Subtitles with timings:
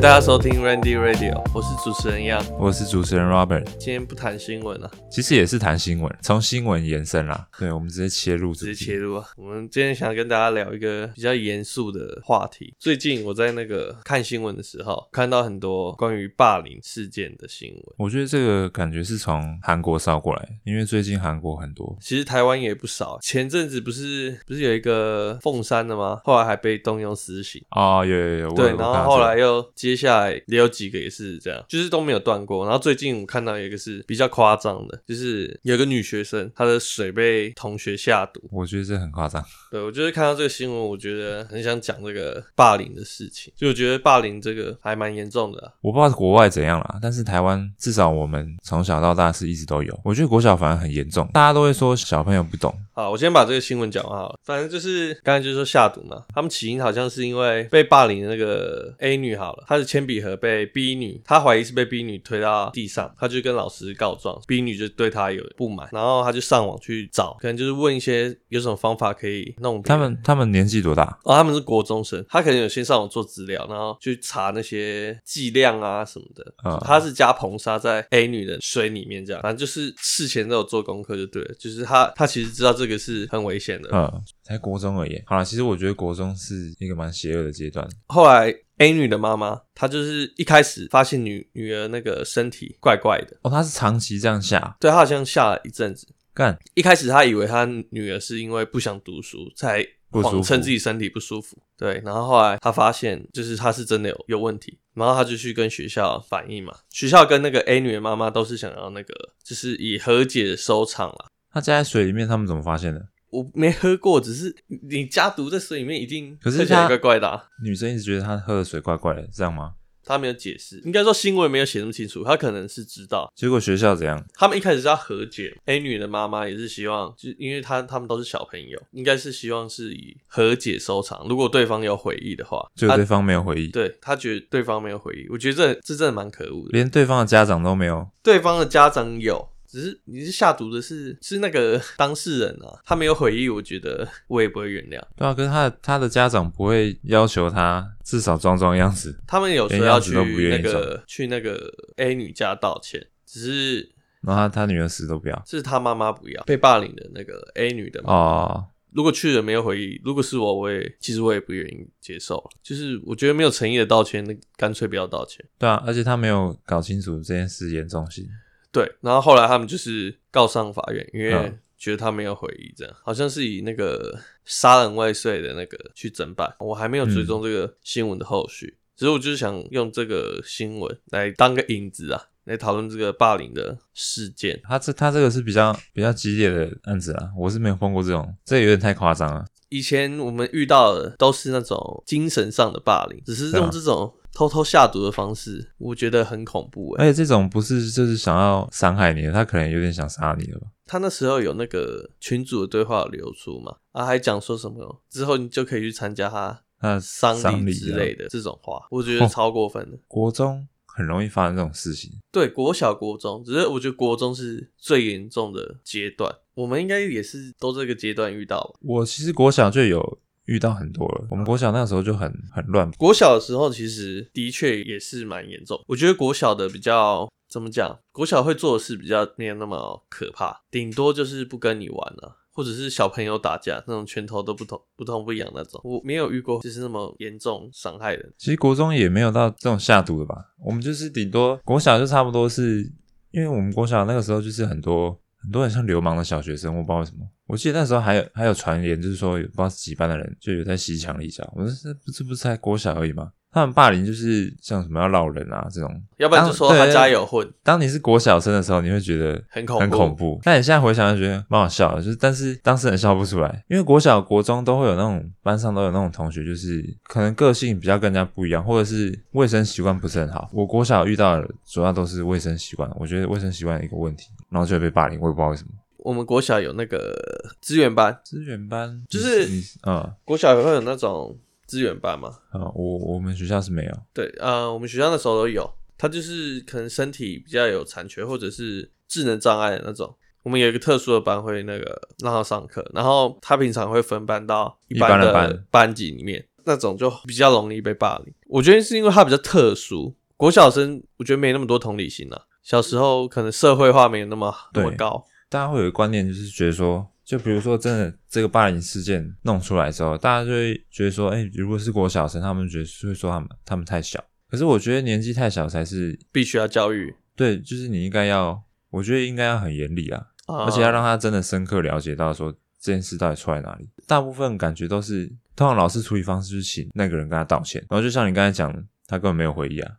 [0.00, 3.64] 迎大家收听 Randy Radio，我是主持人 Yang，我是主持人 Robert。
[3.72, 7.46] 今天不谈新闻了，其实也是谈新闻，从新闻延伸啦。
[7.58, 9.26] 对，我们直接切入，直接切入啊。
[9.36, 12.74] 我们今天想跟大家聊一个比较严肃的话题。
[12.78, 17.82] 最近我在那个看新闻的时候，看到很多关于霸凌事件的新闻。
[17.98, 23.18] 我觉得这个感觉是从韩国烧过来，因为最近韩国很多，其实台湾也不少。
[23.20, 26.22] 前阵子不是不是有一个凤山的吗？
[26.24, 27.62] 后来还被动用私刑。
[27.72, 28.54] 哦，有有有。
[28.54, 29.62] 对，然后后来又。
[29.89, 32.64] 接下来也有几个也是这样，就是都没有断过。
[32.64, 39.44] 然后最近我看到一个是比较夸张的，就是有个女学生她的水被同学下毒，我觉得这很夸张。
[39.70, 43.52] 对，我就是看到这个新闻，我觉得很想讲这个霸凌的事情。
[43.56, 45.72] 就我觉得霸凌这个还蛮严重的啊。
[45.80, 50.00] 我不知道国外怎样啦，但是台湾至少我们从小到大是一直都有。
[50.04, 52.74] 我觉得国小反而很严重，大家都会说小朋友不懂。
[52.92, 54.38] 好，我先把这个新闻讲完好了。
[54.44, 69.82] 反正就是刚才就是说下毒嘛，他们起因好像是因为被霸凌的那个 A 女好了，她的铅笔盒被 B 女，她怀疑是被 B 女推到地上，她就跟老师告状，B 女就对她有不满，然后她就上网去找，可能就是问一些有什么方法可以弄。
[69.82, 71.18] 他们他们年纪多大？
[71.24, 76.44] 哦，他们是国中生，他可能有先上网做资料，然后去查那些剂量啊什么的。
[76.66, 82.90] 嗯，她是加硼砂在 A 女的水里面，这样，反正就是事前都有做功课就对了，就是她她其实知道这个。
[82.90, 85.22] 这个是很危险的，嗯，才国中而已。
[85.24, 87.88] 好了，其实我觉得国中是一个蛮邪恶的阶段。
[88.08, 93.36] 后来 A 女的妈妈，她就是一开始发现女女儿那个身体怪怪的。
[93.42, 96.08] 哦，她是长期这样下，对，她好像下了一阵子。
[96.32, 101.58] 干，一开始她以为她女儿是因为不想读书才谎称自己身体不舒服。
[101.76, 106.74] 对，然后后来她发现就是她是真的有有问题，然后她就去跟学校反映嘛。
[106.88, 109.14] 学校跟那个 A 女的妈妈都是想要那个，
[109.44, 111.26] 就是以和解收场啦。
[111.52, 113.08] 他加在水里面，他们怎么发现的？
[113.30, 114.54] 我没喝过，只是
[114.88, 117.44] 你加毒在水里面，一定可是他怪怪的啊。
[117.62, 119.74] 女生一直觉得她喝的水怪怪的，这样吗？
[120.02, 123.30] 他没有解释，应该说新闻没有写那么清楚，他可能是知道。
[123.36, 124.20] 结果学校怎样？
[124.34, 131.24] 他们一开始是要和解，A 女的妈妈也是希望，就因为她他们都是小朋友，应该是希望是以和解收场。
[131.28, 139.50] 如果对方有悔意的话，就对方没有悔意，对他觉得对方没有悔意，我觉得这这真的蛮可恶的，连对方的家长都没有，对方的家长有。
[139.70, 145.00] 只是你是下毒的是是那个 当事人啊，他没有悔意，我觉得我也不会原谅。
[145.16, 149.16] 对啊，可是他的他的家长不会要求他至少装装样子。
[149.26, 150.12] 他们有时候要去
[150.48, 153.92] 那个去那个 A 女家道歉，只是
[154.22, 158.66] 然后他他女儿死都不要，是他妈妈不要被霸凌的那个 A 女的哦。
[158.92, 162.44] 如果去了没有回忆，如果是我，我也其实我也不愿意接受。
[162.60, 165.46] 就是我觉得没有诚意的道歉，那干脆不要道歉。
[165.56, 168.28] 对啊，而且他没有搞清楚这件事严重性。
[168.72, 176.54] 对，然后后来他们就是告上法院，因为觉得他没有悔意，这样、嗯、好像是以那个杀人未遂的那个去侦办。
[176.60, 184.60] 我还没有追踪这个新闻的后续，只是我就是想用这个新闻来当个引子啊，来讨论这个霸凌的事件。
[184.62, 189.44] 他这他这个是比较比较激烈的案子啊，我是没有碰过这种，这有点太夸张了。
[189.70, 194.14] 以前我们遇到的都是那种精神上的霸凌，只是用这种。
[194.40, 197.04] 偷偷下毒的方式，我觉得很恐怖哎。
[197.04, 200.68] 而且这种不是就是想要伤害你，他可能有点想杀你了吧？
[200.86, 203.76] 他那时候有那个群主的对话流出嘛？
[203.92, 209.98] 啊，还讲说什么之后你就可以去参加他丧礼之类的这种话，我觉得超过分的。
[210.08, 216.34] 国中很容易发生这种事情，对，国小、国中，只是我觉得国中是最严重的阶段。
[216.54, 218.74] 我们应该也是都这个阶段遇到。
[218.80, 220.18] 我其实国小就有。
[220.50, 222.90] 遇到很多了，我们国小那个时候就很很乱。
[222.98, 225.80] 国小的时候其实的确也是蛮严重。
[225.86, 227.96] 我觉得国小的比较怎么讲？
[228.10, 235.80] 国小会做的事比较没有那么可怕，顶多就是不跟你玩了，或者是小朋友打架那种拳头都不痛不痛不痒那种。
[235.84, 238.34] 我没有遇过就是那么严重伤害人。
[238.36, 240.34] 其实国中也没有到这种下毒的吧？
[240.64, 242.92] 我们就是顶多国小就差不多是，
[243.30, 245.20] 因为我们国小那个时候就是很多。
[245.42, 247.26] 很多人像流氓的小学生，我不知道为什么。
[247.46, 251.50] 我记得那时候还有还有传言，就是说有不知道是几班的人就有在西墙立脚。
[251.56, 253.32] 我说这不是不是才国小而已吗？
[253.52, 257.48] 他们霸凌就是像什么要闹人啊这种，要不然就说他家有混。
[257.64, 260.40] 当你是国小生的时候，你会觉得很恐很恐怖。
[260.44, 270.48] 但你现在回想就觉得蛮好笑的，就是但是当事人笑不出来，因为国小国中都会有那种班上都有那种同学，就是可能个性比较跟人家不一样，或者是卫生习惯不是很好。
[270.52, 275.70] 我国小遇到的主要都是卫生习惯，我觉得卫生习惯有一个问题，然后就会被霸凌，我也不知道为什么。
[275.98, 277.14] 我们国小有那个
[277.60, 279.48] 资源班，资源班就是
[279.86, 281.36] 嗯，国小也会有那种。
[281.70, 283.92] 资源班嘛，啊，我我们学校是没有。
[284.12, 285.72] 对，呃，我们学校那时候都有。
[285.96, 290.12] 他就是可能身体比较有残缺，或者是智能障碍的那种。
[290.42, 298.34] 我们有一个特殊的班会那个让他上课，然后他平常会分班到一般的班级里面，那种就比较容易被霸凌。
[298.48, 302.46] 我觉得是因为他比较特殊，国小生我觉得没那么多同理心了。
[302.62, 314.20] 小时候可能社会化没有那么那么高，大家会有一个观念，就是觉得说，就比如说真的这个霸凌事件弄出来之后，大家就会觉得说，哎、欸，如果是国小生，他们觉得会说他们他们太小。
[314.48, 317.14] 可是我觉得年纪太小才是必须要教育。
[317.36, 318.60] 对，就是你应该要，
[318.90, 323.88] 我觉得应该要很严厉啊，啊，而且要让他真的深刻了解到说这件事到底出在哪里。
[324.08, 328.72] 大部分感觉都是，通常老师处理方式就是请那个人跟他道歉，然后就像你刚才讲，
[329.06, 329.92] 他根本没有回忆啊，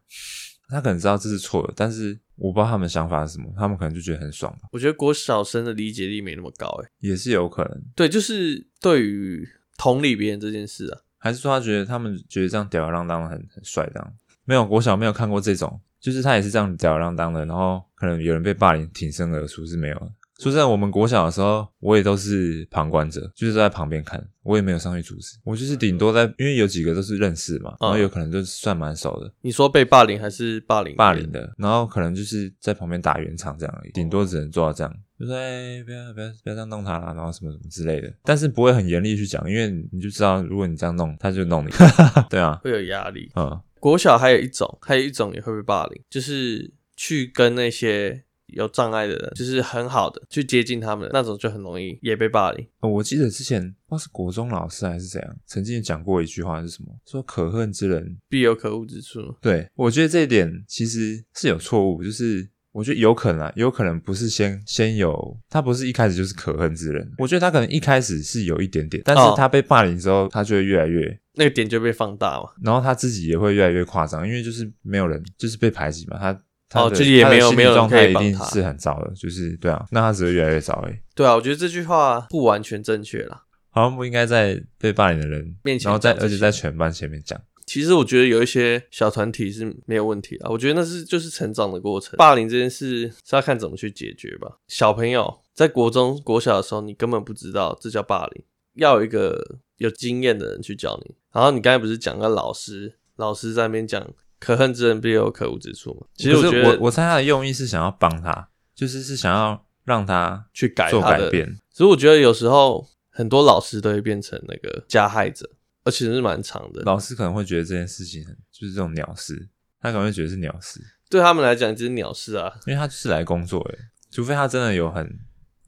[0.68, 4.68] 他可能知道这是错的，但是我不知道他们想法是什么，他们可能就觉得很爽吧。
[4.72, 7.84] 我觉得国小生的理解力没那么高，诶，也是有可能。
[7.96, 9.48] 对，就是对于
[9.78, 14.14] 同理别人这件事啊，还是说他觉得他们觉得这样吊儿郎当的很很帅这样？
[14.44, 15.80] 没有，国小没有看过这种。
[16.00, 20.12] 就是他也是这样吊儿郎当的，然后可能有人被霸凌挺身而出是没有的。
[20.42, 25.38] 说实在，我们国小的时候，我也都是旁观者，就是在旁边看，我也没有上去阻止。
[25.44, 29.32] 我就是顶多在，因为有几个都是认识嘛，然后有可能就算蛮熟的。
[29.42, 30.96] 你说被霸凌还是霸凌？
[30.96, 38.12] 霸凌的，然后可能就是在旁边打圆场这样而已，顶多只能做到这样，就说哎，不要不要不要这样弄他啦，然后什么什么之类的。
[38.24, 41.70] 但是不会很严厉去讲，因为你就知道，如果你这样弄，他就弄你，
[42.32, 43.62] 对啊，会有压力，嗯。
[43.80, 52.68] 国小还有一种，还有一种也会被霸凌，就是去跟那些有障碍的人，就是很好的去接近他们，那种就很容易也被霸凌。
[52.80, 56.88] 哦，我记得之前不知道是国中老师还是怎样，曾经讲过一句话是什么？
[57.06, 59.20] 说可恨之人必有可恶之处。
[59.42, 62.50] 对，我觉得这一点其实是有错误，就是。
[62.74, 67.06] 我觉得有可能啊，有可能不是先先有，他不是一开始就是可恨之人。
[67.18, 72.48] 我觉得他可能一开始是有一点点，但是他被霸凌之后，他就会越来越那个点就被放大嘛。
[72.64, 76.18] 然后他自己也会越来越夸张，因为就是没有人，就是被排挤嘛。
[76.18, 81.02] 他他的、哦、也没有没有状态一定是很糟的，就是对啊，那他只会越来越糟诶。
[81.14, 87.40] 对啊，我觉得这句话不完全正确啦，好像不应该在被霸凌的人面前，然后在而且在全班前面讲。
[87.66, 92.16] 其实我觉得有一些小团体是没有问题的，我觉得那是就是成长的过程。
[92.18, 94.58] 霸凌这件事是要看怎么去解决吧。
[94.68, 98.44] 小朋友在国中、国小的时候，你根本不知道这叫霸凌，
[98.76, 101.16] 要有一个有经验的人去教你。
[101.32, 104.06] 然后你刚才不是讲个老师，老师在那边讲
[104.42, 106.08] “可恨之人必有可恶之处”吗？
[106.16, 111.58] 其实我觉得，我我猜他的用意是想要帮他，就是是想要让他去改做改变。
[111.70, 115.50] 所以我觉得有时候很多老师都会变成那个加害者。
[115.84, 119.50] 而且是蛮长的，老师可能会觉得这件事情很就是这种鸟事，
[119.80, 120.80] 他可能会觉得是鸟事，
[121.10, 123.80] 对他们来讲就是鸟事啊，因为他就是来工作诶，
[124.12, 125.12] 除非他真的有很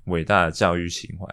[0.06, 1.26] 伟大的教育情怀，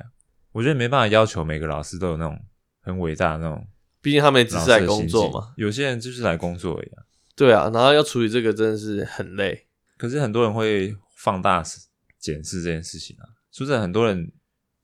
[0.52, 2.40] 我觉得没办法要求每个老师都有那种
[2.81, 3.69] 很伟大的那种，
[4.00, 7.04] 毕竟他们也只是来工作嘛，有些人就是来工作一样啊，
[7.40, 9.66] 对啊，然后要处理这个真的是很累，
[9.96, 11.64] 可是很多人会放大
[12.19, 14.31] 检视这件事情啊，是不是，很多人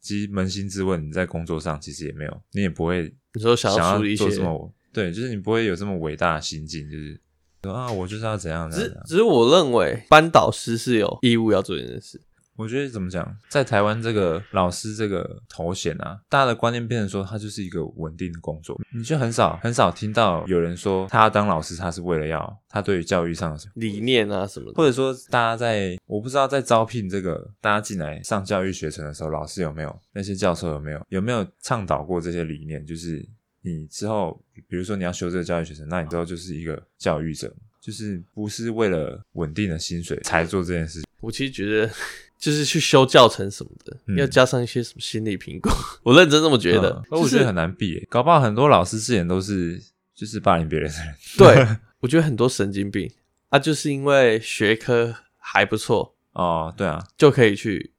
[0.00, 3.14] 其实扪心自问，你在工作上其实也没有，你也不会。
[3.34, 4.74] 你说想要处理一些什么？
[4.90, 7.20] 对，就是你不会有这么伟大的心境，就是
[7.64, 8.90] 啊，我就是要怎样怎样。
[9.04, 12.18] 只只是我认为班导师是有义务要做这件事。
[12.56, 32.84] 我觉得怎么讲，在台湾这个老师这个头衔啊，大家的观念变成说他就是一个稳定的工作，你就很少很少听到有人说他当老师，他是为了要他对于教育上的什么理念啊什么的，或者说大家在我不知道在招聘这个大家进来上教育学程的时候，老师有没有那些教授有没有有没有倡导过这些理念？
[32.86, 33.22] 就是
[33.60, 41.04] 你之后比如说你要修这个教育学程，那你之后就是一个教育者，就是不是为了稳定的薪水才做这件事情。
[41.20, 41.90] 我其实觉得。
[42.38, 45.70] 就是去修教程什么的，嗯、要加上一些什么心理评估。
[46.04, 48.06] 我认真这么觉得，我觉得很难避耶。
[48.10, 49.82] 搞不好很多老师之前都是
[50.14, 51.14] 就是霸凌别人的人。
[51.38, 53.10] 对， 我觉得很多神经病
[53.48, 57.92] 啊，就是因为学科还不错哦，对啊，就可以去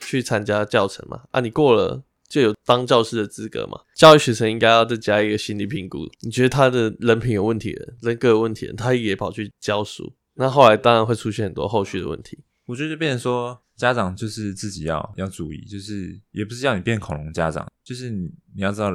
[0.00, 1.22] 去参加教程嘛。
[1.30, 3.80] 啊，你过了就有当教师的资格嘛。
[3.94, 6.08] 教育学生应该要再加一个心理评估。
[6.22, 12.40] 你觉得他的人品有问题的，人格有问题的，他也跑去教书，那后来当然会出现很多后续的问题。
[12.66, 13.62] 我觉得就变成说。
[13.76, 18.90] 家长就是自己要要注意，就是也不是叫你变恐龙家长，就是你你要知道，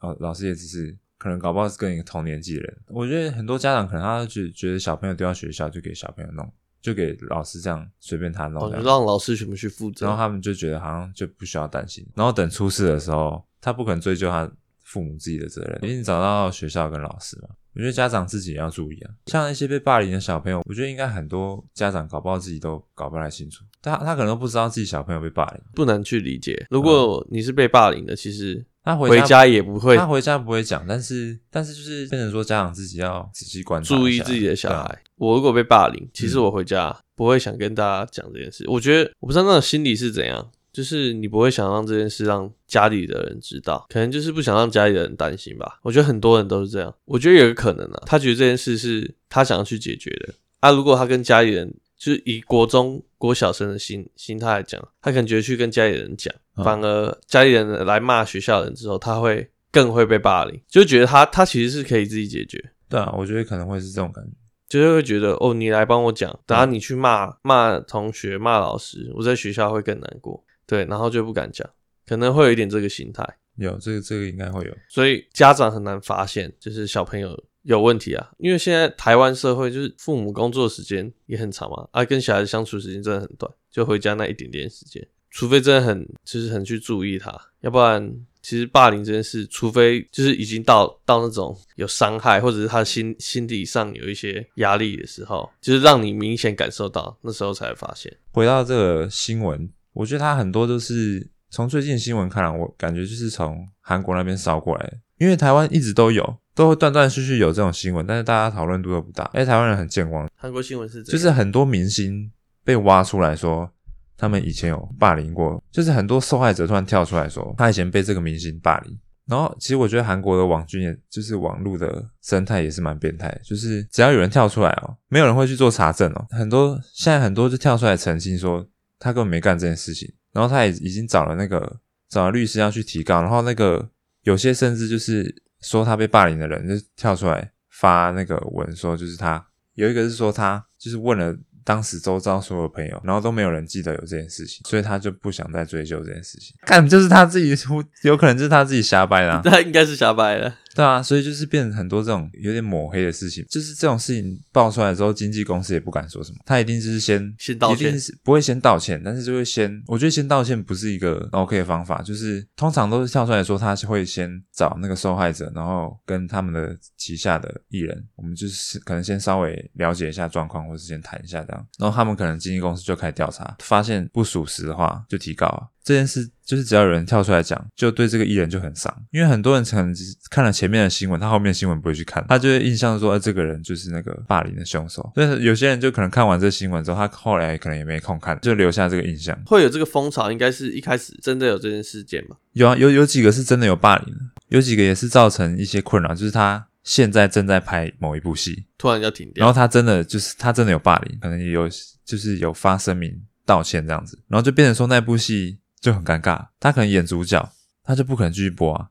[0.00, 2.78] 哦，老师也只是可能搞不好是跟你同年纪的人。
[2.86, 14.48] 我觉得很多家长可能他觉觉得小朋友丢到学校就给小朋友弄，就给老师这样随便他弄，哦，让老师全部去负责，然后他们就觉得好像就不需要担心，然后等出事的时候，他不可能追究他
[14.86, 17.48] 父母自己的责任，一定找到学校跟老师嘛。
[17.74, 26.66] 我觉得家长自己也要注意啊，像那些被霸凌的小朋友，我觉得应该很多家长搞不好自己都搞不太清楚，他他可能都不知道自己小朋友被霸凌，不能去理解。
[26.70, 35.02] 如果你是被霸凌的，其实他回家也不会，他回家不会讲，但是但是就是变成说家长自己要仔细观察，注意自己的小孩。
[35.16, 38.64] 我如果被霸凌，其实我回家不会想跟大家讲这件事。
[38.70, 40.50] 我觉得我不知道那种心理是怎样。
[40.76, 45.80] 就是你不会想让这件事让家里的人知道，可能就是不想让家里的人担心吧。
[45.80, 46.94] 我觉得很多人都是这样。
[47.06, 50.70] 我觉得有个可能啊，他觉得这件事是他想要去解决的啊。
[50.70, 62.62] 如果他跟家里人，就是以国中、国小生的心心态来讲，他可能觉得去跟家里人讲，反而家里人来骂学校的人之后，他会更会被霸凌，就觉得他他其实是可以自己解决。
[62.86, 64.30] 对啊，我觉得可能会是这种感觉。
[64.68, 70.44] 就是会觉得哦，你来帮我讲，等下你去骂骂同学、骂老师，我在学校会更难过。
[70.66, 71.68] 对，然后就不敢讲，
[72.06, 73.24] 可能会有一点这个心态。
[73.56, 74.76] 有这个，这个应该会有。
[74.88, 78.30] 所以家长很难发现，就是小朋友有问题啊。
[78.38, 88.26] 因为现在台湾社会就是父母工作时间也很长嘛，啊，跟小孩子相处时间真的很短，就回家那一点点时间，除非真的很就是很去注意他，要不然。
[88.42, 98.16] 其实霸凌这件事，除非就是已经到到那种有伤害，或者是他心心理上有一些压力的时候，就是让你明显感受到，那时候才会发现。
[98.30, 109.24] 回到这个新闻，我觉得他很多都是从最近新闻看来，我感觉就是从韩国那边烧过来，因为台湾一直都有，都会断断续续有这种新闻，但是大家讨论度都不大。
[109.32, 110.28] 哎，台湾人很健忘。
[110.36, 112.30] 韩国新闻是就是很多明星
[112.64, 113.70] 被挖出来说。
[114.18, 118.98] 他们以前有霸凌过，就是很多受害者突然跳出来说，他以前被这个明星霸凌。
[119.26, 126.26] 然后，其实我觉得韩国的网军，也就是网络的生态也是蛮变态，就是只要有人跳出来哦，没有人会去做查证哦。
[126.30, 128.66] 很多现在很多就跳出来澄清说，
[128.98, 130.12] 他根本没干这件事情。
[130.32, 133.20] 然后他也已经找了那个找了律师要去提告。
[133.20, 133.90] 然后那个
[134.22, 141.36] 有些甚至就是说他被霸凌的人，就跳出来发那个文说，就是他有一个是说他就是问了。
[141.66, 146.54] 当时周遭所有朋友，然后都没有人记得有这件事情，所以他就不想再追究这件事情。
[146.64, 147.56] 看，就是他自己，
[148.04, 149.40] 有可能就是他自己瞎掰啦。
[149.44, 150.54] 他应该是瞎掰的。
[150.76, 175.66] 对啊，所以就是变成很多这种有点抹黑的事情，就是这种事情爆出来之后，经纪公司也不敢说什么，他一定就是先先道歉，一定是不会先道歉，但是就会先，我觉得先道歉不是一个 OK 的方法，就是通常都是跳出来说他会先找那个受害者，然后跟他们的旗下的艺人，我们就是可能先稍微了解一下状况，或者是先谈一下这样，然后他们可能经纪公司就开始调查，发现不属实的话就提告啊。
[175.86, 185.08] 这件事就是只要有人跳出来讲，就对这个艺人就很伤，因为很多人可能只看了前面的新闻，他后面的新闻不会去看，他就会印象说，哎，这个人就是那个霸凌的凶手。
[185.14, 189.40] 但是有些人就可能看完这个新闻之后，他后来可能也没空看，就留下这个印象。
[189.46, 192.34] 会有这个风潮，应该是一开始真的有这件事件吗？
[192.54, 194.12] 有啊，有有几个是真的有霸凌，
[194.48, 201.68] 有几个也是造成一些困扰，就是他现在正在拍某一部戏，突然要停掉，然后他真的就是他真的有霸凌，可能也有
[202.04, 205.58] 就是有发声明道歉这样子，然后就变成说那部戏。
[205.86, 207.48] 就很尴尬，他可能演主角，
[207.84, 208.88] 他就不可能继续播啊，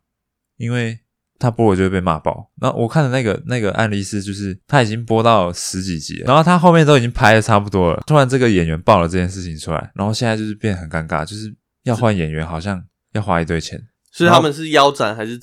[0.56, 0.98] 因为
[1.38, 2.50] 他播了就会被骂爆。
[2.62, 13.78] 然后我看的那个那个案例是，就是他已经播到十几集了，然后他后面都已经拍的差不多了，突然这个演员爆了这件事情出来，然后现在就是变得很尴尬，就是要换演员，好像要花一堆钱。
[14.14, 15.38] 所以他们是腰斩还是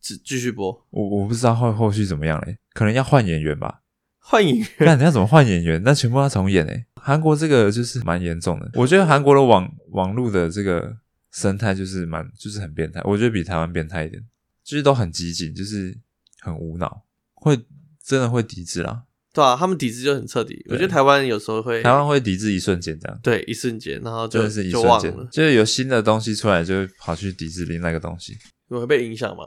[0.00, 0.86] 只继续播？
[0.90, 3.80] 我我不知道后后续怎么样嘞，可能要换演员吧。
[4.20, 4.68] 换演员？
[4.78, 5.82] 那你要怎么换演员？
[5.84, 6.86] 那全部要重演诶。
[7.06, 8.68] 韩国这个就是蛮严重的。
[8.74, 10.96] 我觉得韩国的网网络的这个
[11.30, 13.00] 生态就是蛮就是很变态。
[13.04, 14.20] 我觉得比台湾变态一点，
[14.64, 15.96] 就是都很激进，就是
[16.40, 17.56] 很无脑，会
[18.02, 19.04] 真的会抵制啦。
[19.32, 20.66] 对啊，他们抵制就很彻底。
[20.68, 23.20] 我觉得台湾有时候会，台湾会抵制一瞬间这样。
[23.22, 28.36] 对，一瞬间，然后就是一瞬间，就是有新的东西出来，就会跑去抵制另外一个东西。
[28.66, 29.44] 你会被影响吗？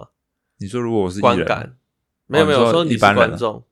[0.59, 1.75] 你说如果我是观感
[2.25, 3.65] 没有没有，哦、说你是观众。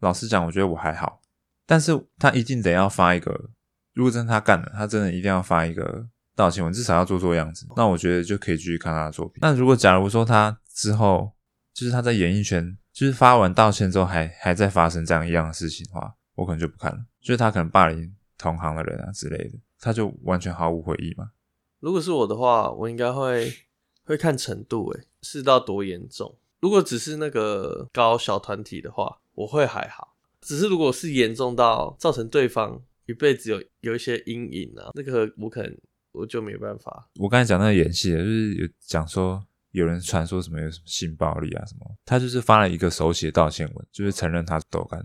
[0.00, 1.20] 老实讲，我觉得我还好，
[1.66, 3.50] 但是他一定得要发一个，
[3.94, 7.66] 如果真的他干了，他真的一定要发一个道歉文，至少要做做样子。
[7.76, 9.38] 那我觉得就可以继续看他的作品。
[9.40, 11.32] 那如果假如说他之后，
[11.72, 16.98] 就是他在演艺圈，就是发完道歉之后还还在发生这样一样的事情的话，我可能就不看了。
[17.20, 21.30] 就是他可能霸凌同行的人啊之类的，他就完全毫无悔意嘛。
[21.80, 23.52] 如果是我的话，我应该会
[24.04, 26.36] 会看程度，诶，是到多严重。
[26.60, 29.18] 如果只是那个搞小团体的话。
[29.34, 30.11] 我会还好，
[30.42, 35.78] 只是如果是严重到造成对方一辈子有有一些阴影啊，那个我可能
[36.12, 37.08] 我就没办法。
[37.20, 45.00] 我刚才讲那个演戏的，就是有讲说有人传说什么有什么性暴力啊什么，他就是发了一个手写道歉文，就是承认他是豆干。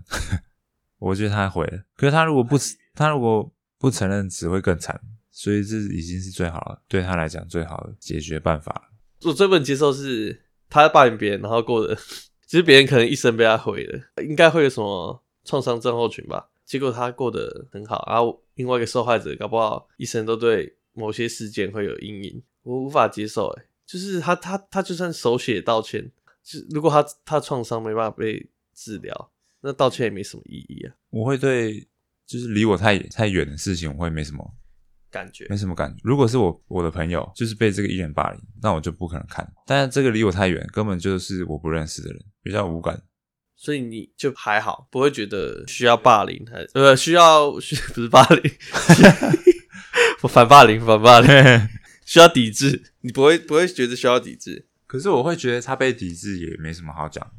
[0.98, 2.56] 我觉得他毁了，可是他如果不
[2.94, 8.82] 他如果不承认，只会更惨，所以这已经是最好了，对他来讲最好的解决办法了。
[9.22, 11.96] 我最不能接受是他霸凌别人，然后过的。
[12.48, 16.50] 其实别人可能一生被他毁了，应该会有什么创伤症候群吧？
[16.66, 23.46] 结果他过得很好，然后另外一个受害者搞不好一生都对某些事件会有阴影，我无法接受。
[23.46, 26.12] 诶，就是他他他就算手写道歉，
[26.42, 29.30] 就如果他他创伤没办法被治疗，
[29.62, 30.94] 那道歉也没什么意义啊。
[31.08, 31.88] 我会对
[32.26, 34.54] 就是离我太太远的事情，我会没什么
[35.10, 36.02] 感觉，没什么感觉。
[36.04, 39.50] 如果是我我的朋友就是被这个艺人霸凌，那我就不可能看。
[39.64, 43.02] 但是这个离我太远，根本就是我不认识的人，比较无感。
[43.60, 48.52] 所以你就还好，不会觉得需要霸凌，还呃需要需 不是霸凌，
[50.22, 51.28] 我反霸凌反霸凌，
[52.06, 54.66] 需要抵制，你不会不会觉得需要抵制？
[54.86, 57.30] 可是我会觉得他被抵制也没什么好讲，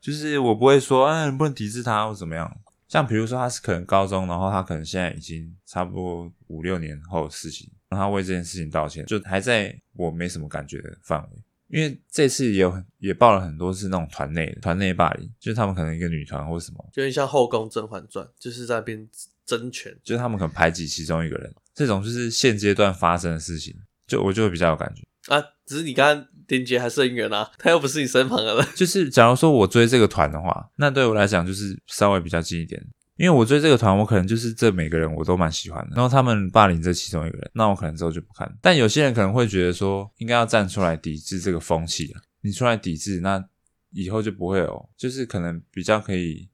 [0.00, 2.60] 就是我不会说，哎，你不能抵制他或怎么样。
[2.88, 11.28] 像比如说他是可能高中，然后他可能现在已经差不多五六年后的事情，让他为这件事情道歉，就还在我没什么感觉的范围。
[11.68, 19.08] 因为这次也有也报了很多是那种团内的团内霸凌，就是他们可能一个女团或什么，就像后宫甄嬛传，就是在那边
[19.44, 23.74] 争权，就是他们可能排挤其中一个人，这种就是现阶段发生的事情，
[24.06, 25.02] 就我就会比较有感觉
[25.34, 25.42] 啊。
[25.66, 28.66] 只是你刚刚连结还是很远啊，他又不是你身旁的人。
[28.74, 32.82] 就是假如说我追这个团的话，那对我来讲就是稍微比较近一点。
[33.18, 35.96] 因为我追这个团，我可能就是这每个人我都蛮喜欢的。
[35.96, 38.50] 然后他们霸凌这其中一个人，那我可能之后就不看。
[38.62, 42.22] 但有些人可能会觉得说，应该要站出来抵制这个风气啊。
[42.42, 43.44] 你出来抵制，那
[43.90, 46.48] 以后就不会有，就是可能比较可以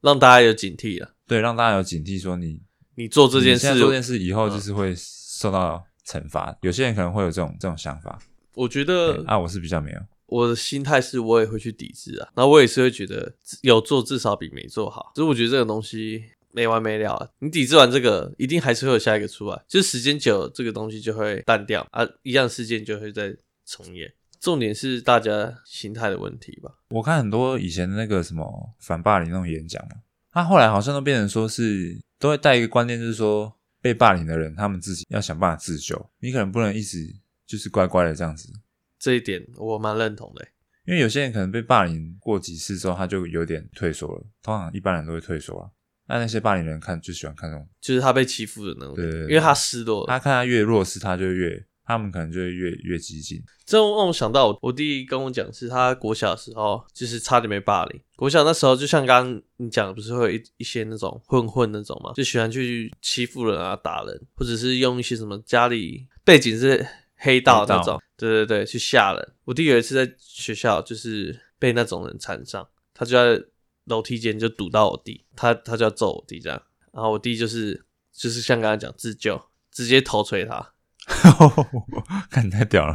[0.00, 1.14] 让大家有警惕了。
[1.26, 2.62] 对，让大家有警惕，说你
[2.94, 6.50] 你做这件事，做这件事以后就是会受到惩罚。
[6.50, 6.56] 嗯。
[6.62, 8.18] 有些人可能会有这种这种想法。
[8.54, 10.00] 我觉得啊，我是比较没有。
[10.26, 17.28] 我的心态是我也会去抵制啊，然后我也是会觉得有做至少比没做好，所以我觉得这个东西没完没了啊。
[17.38, 24.12] 你抵制完这个，一定还是会有下一个出来，就时间久了，这个东西就会淡掉啊，一样事件就会再重演。
[24.38, 26.70] 重点是大家心态的问题吧。
[26.90, 29.96] 我看很多以前那个什么反霸凌那种演讲嘛，
[30.30, 37.14] 他后来好像都变成说是都会带一个观念，就是说被霸凌的人他们自己要想办法自救，你可能不能一直
[37.46, 38.52] 就是乖乖的这样子。
[38.98, 40.46] 这一点我蛮认同的，
[40.86, 44.26] 因为有些人可能被霸凌过几次之后，他就有点退缩了。
[44.42, 45.68] 通常一般人都会退缩啊。
[46.08, 53.42] 那那些霸凌人看就喜欢看这种，就是他被欺负的那种，对，因为他失落了，他看他越弱势，他就越，他们可能就会越越激进。
[53.64, 58.00] 这让我想到我，我弟跟我讲，是他国小的时候就是差点被霸凌。
[58.14, 66.86] 国小那时候就像刚刚你讲的，不是会有一一些那种混混那种嘛，就喜欢去欺负人啊、打人，或者是用一些什么家里背景是。
[67.18, 69.32] 黑道那种，对对对，去吓人。
[69.44, 73.44] 我弟有一次在学校，就是被那种人缠上，他就在
[73.84, 76.60] 楼梯间就堵到我弟，他他就要揍我弟这样，
[76.92, 80.72] 然后我弟就是就是像刚刚讲自救，直接头锤他，
[82.30, 82.94] 看你太屌了，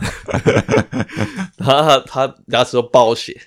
[1.57, 3.39] 然后他他牙齿都爆血，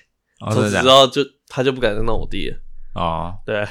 [0.51, 2.57] 从此、哦、之后就他就不敢再弄我弟了。
[2.93, 3.67] 哦，对，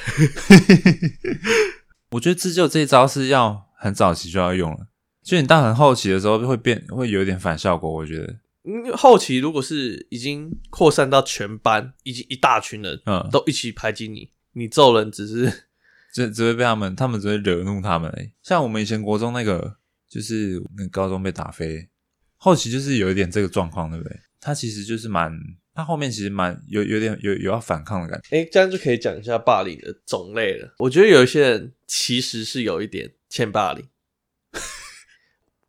[2.12, 4.88] 我觉得自救这一招是要很早期就要用了。
[5.24, 7.90] 就你到很后期的时候会变，会有点反效果。
[7.90, 15.64] 我觉得，嗯，后期如果是已经扩散到全班，以及一大群人，嗯，都一起排挤你，你揍人只是，
[16.12, 18.10] 只只会被他们，他们只会惹怒他们。
[18.10, 21.88] 诶，像我们以前国中那个，就是那高中被打飞，
[22.36, 24.14] 后期就是有一点这个状况，对不对？
[24.38, 25.32] 他其实就是蛮，
[25.74, 28.36] 他后面其实蛮有有点有有要反抗的感觉。
[28.36, 30.74] 诶，这样就可以讲一下霸凌的种类了。
[30.80, 33.82] 我觉得有一些人其实是有一点欠霸凌。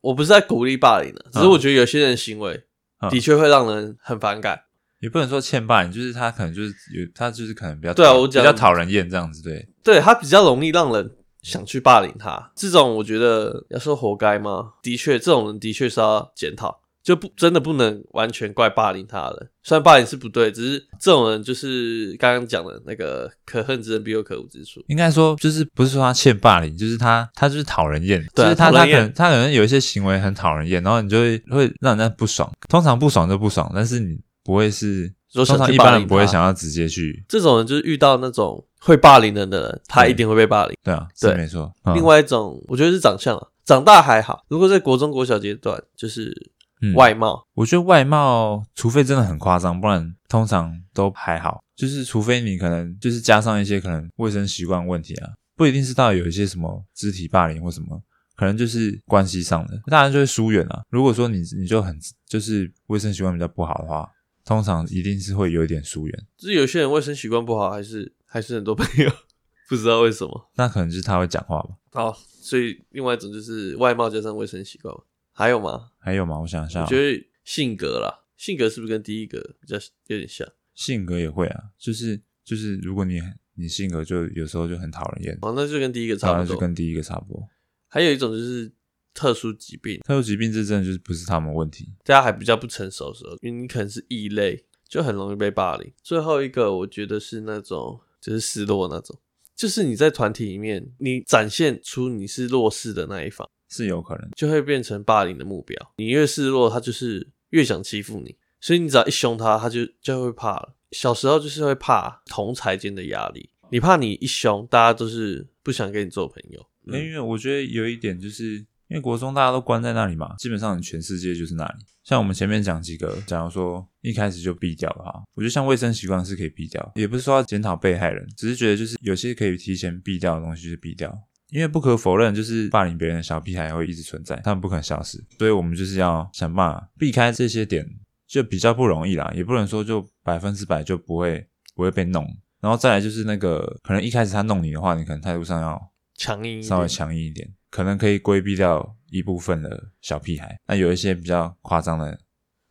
[0.06, 2.64] 我不是在鼓励霸凌的，只是我觉得有些人行为
[3.10, 4.62] 的确会让人很反感。
[5.00, 12.52] 也不能说欠霸凌，就是他可能就是有他就是可能比较对啊，我讲比较讨人厌这样子，对，对他比较容易让人想去霸凌他。
[12.56, 14.74] 这种我觉得要说活该吗？
[14.82, 16.82] 的确，这种人的确是要检讨。
[17.06, 24.84] 就不真的不能完全怪霸凌他了，虽然霸凌是不对，只是这种人就是刚刚讲的那个可恨之人必有可恶之处。
[24.88, 32.52] 应该说就是不是说他欠霸凌，就是他他就是讨人厌，对就是他他可能他可能有一些行为很讨人厌，然后你就会会让人家不爽。
[32.68, 37.24] 通常不爽就不爽，但是你不会是通常一般人不会想要直接去。
[37.30, 40.76] 这种人就是遇到那种会霸凌人的人，他一定会被霸凌。
[40.84, 41.72] 对啊，对，没错。
[41.94, 44.44] 另外一种我觉得是长相啊，长大还好。
[44.48, 46.52] 如果在国中国小阶段，就是。
[46.96, 51.62] 外貌，嗯，我觉得外貌，除非真的很夸张，不然通常都还好。
[51.76, 58.02] 就是除非你可能就是加上一些可能卫生习惯问题啊，不一定是到有一些什么肢体霸凌或什么，
[58.36, 60.84] 可能就是关系上的，大家就会疏远啊。
[60.90, 64.10] 如果说你你就很就是卫生习惯比较不好的话，
[64.46, 66.24] 通常一定是会有一点疏远。
[66.38, 69.12] 就是有些人卫生习惯不好，还是还是很多朋友，
[69.68, 70.50] 不知道为什么。
[70.56, 71.70] 那可能就是他会讲话吧。
[71.92, 74.96] 好，所以另外一种就是外貌加上卫生习惯。
[75.38, 75.92] 还有吗？
[76.00, 76.40] 还有吗？
[76.40, 79.76] 我想一下，我觉得性格啦，性格是不是跟第一个比较
[80.08, 80.48] 有点像？
[80.74, 83.22] 性格也会啊，就是就是，如果你
[83.56, 87.46] 你性格就有时候就很讨人厌，哦，那就跟第一个差不多，那就跟第一个差不多。
[87.90, 88.72] 还有一种就是
[89.14, 95.92] 特殊疾病，特殊疾病这真的就是不是他们问题，大家还比较不成熟的时候，因为你可能是异类，就很容易被霸凌。
[96.02, 99.20] 最后一个我觉得是那种就是失落那种，
[99.54, 103.50] 就是你在团体里面，你展现出你是弱势的那一方。
[103.70, 105.94] 是有可能，就会变成霸凌的目标。
[105.98, 110.76] 你越示弱，他就是越想欺负你，所以你只要一凶他，他就就会怕了。
[110.92, 116.66] 小时候就是会怕同才间的压力，你怕你一凶，大家都是不想跟你做朋友。
[116.86, 121.86] 因为我觉得有一点就是，因为国中大家都关在那里嘛，基本上你全世界就是那里。
[122.04, 131.20] 像我们前面讲几个，假如说一开始就避掉了哈，我觉得像卫生习惯是可以避掉，也不是说要检讨被害人，只是觉得就是有些可以提前避掉的东西就避掉。
[131.50, 137.88] 因为不可否认，就是霸凌别人的小屁孩会一直存在，他们不可能消失，所以我们就是要想办法避开这些点，
[138.28, 142.26] 就比较不容易啦，也不能说就百分之百就不会不会被弄。
[142.62, 145.80] 然后再来就是那个，可能一开始他弄你的话，你可能态度上要
[146.16, 150.60] 强硬，稍微强硬一点，可能可以规避掉一部分的小屁孩。
[150.68, 152.20] 那有一些比较夸张的。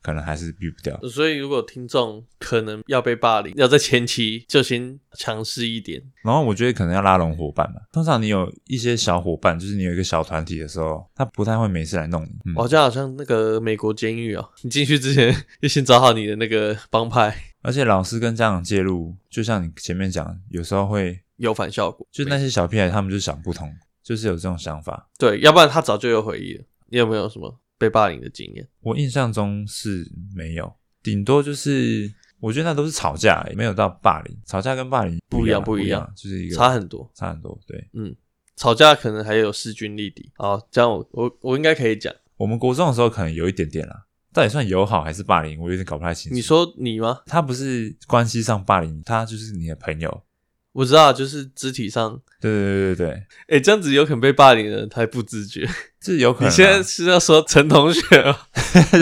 [0.04, 6.02] 可能还是避不掉，所以如果听众可能要被霸凌，要在前期就先强势一点。
[6.22, 7.80] 然后我觉得可能要拉拢伙伴吧。
[7.90, 12.28] 通常你有一些小伙伴，就是你有一个小团体的时候，他不太会没事来弄你。
[12.44, 17.34] 嗯、哦，就好像那个美国监狱哦，你进去之前就先找好你的那个帮派。
[17.62, 22.06] 而且老师跟家长介入，就像你前面讲，有时候会有反效果。
[22.12, 25.08] 就那些小屁孩，他们就想不通，就是有这种想法。
[25.18, 26.64] 对，要不然他早就有回忆了。
[26.90, 27.58] 你有没有什么？
[27.78, 34.36] 被霸凌的经验，我印象中是没有，顶多就是我觉得那都是吵架，欸，没有到霸凌。
[34.46, 37.58] 吵架跟霸凌不一样，不一样，就是一个差很多，差很多。
[37.66, 38.14] 对，嗯，
[38.56, 40.30] 吵架可能还有势均力敌。
[40.36, 46.34] 好，这样我我我应该可以讲，我们国中的时候可能有一点点啦，到底算友好还是霸凌，我有点搞不太清楚。
[46.34, 47.22] 你说你吗？
[47.26, 50.22] 他不是关系上霸凌，他就是你的朋友。
[50.74, 52.20] 我知道，就是肢体上。
[52.40, 53.10] 对对对对对。
[53.12, 55.66] 哎、欸，这样子有可能被霸凌的人，他还不自觉。
[56.00, 56.50] 这有可能、啊。
[56.50, 58.36] 你现在是要说陈同学吗？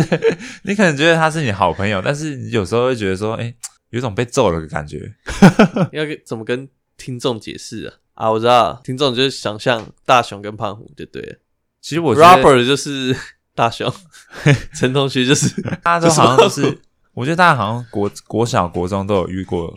[0.64, 3.56] 你可能觉得他是你好朋友，但是你有时候会觉得说，哎、欸，
[3.90, 5.12] 有种被揍了的感觉。
[5.92, 7.94] 要怎么跟听众解释啊？
[8.14, 11.36] 啊，我知道，听众就是想象大雄跟胖虎就对了。
[11.80, 13.16] 其实我 Robert 就是
[13.54, 13.90] 大雄，
[14.78, 16.78] 陈同学就是，大家都好像都是，
[17.14, 19.76] 我觉得大家好像国国小国中都有遇过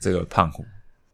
[0.00, 0.64] 这个胖虎。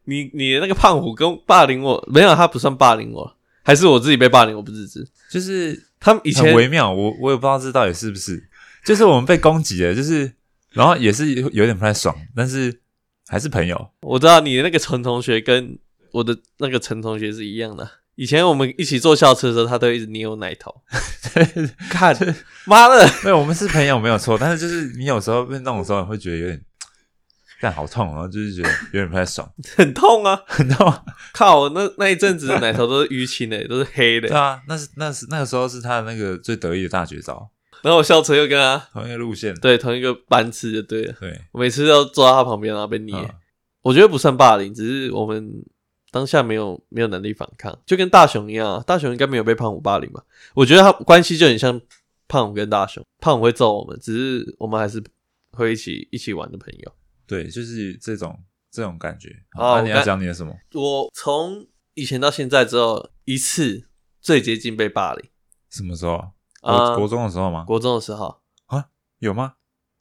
[0.05, 5.07] 你你的那个胖虎跟霸凌我没有，他不算霸凌我，还是我自己被霸凌，我不自知。
[5.31, 8.49] 就是他们以前很微妙，我我也不知道这到底是不是，
[8.85, 10.33] 就是我们被攻击了，就是
[10.71, 12.81] 然后也是有点不太爽，但是
[13.29, 13.91] 还是朋友。
[14.01, 15.79] 我知道你的那个陈同学跟
[16.11, 20.75] 我的那个陈同学是一样的，以前我们一起坐校车的时候，他都一直捏我奶头。
[21.89, 22.15] 看，
[22.67, 26.61] 妈的，没有，我们是朋友没有错，但是就是你有时候被弄的时候，会觉得有点。
[27.63, 30.93] 但好痛，然后就是觉得有点不太爽， 很痛啊，很痛！
[31.33, 34.27] 靠，那那一阵子的奶头都是淤青的，都是黑的。
[34.27, 37.49] 对啊，那是那是那个时候是他的那个最得意的大绝招。
[37.83, 41.15] 然后我校车又跟他同一个路线，对，同一个班次就对了。
[41.21, 43.15] 对，我每次都坐在他旁边，然后被捏。
[43.15, 43.31] 嗯、
[43.83, 45.65] 我觉得不算霸凌，只是我们
[46.11, 48.83] 当下没有没有能力反抗，就跟大雄一样啊。
[48.85, 50.21] 大雄应该没有被胖虎霸凌吧？
[50.55, 51.81] 我觉得他关系就很像
[52.27, 55.01] 胖虎跟大雄，胖虎会揍我们，只是我们还是
[55.53, 56.93] 会一起一起玩的朋友。
[57.33, 58.39] 对，就是这种
[58.71, 59.35] 这种感觉。
[59.53, 60.55] 好，那你要讲你的什么？
[60.75, 63.89] 我从以前到现在只有，一次
[64.21, 65.31] 最接近被霸凌，
[65.71, 66.89] 什么时候啊？
[66.89, 67.65] 国国中的时候吗？
[67.65, 68.85] 国中的时候啊？
[69.19, 69.55] 有吗？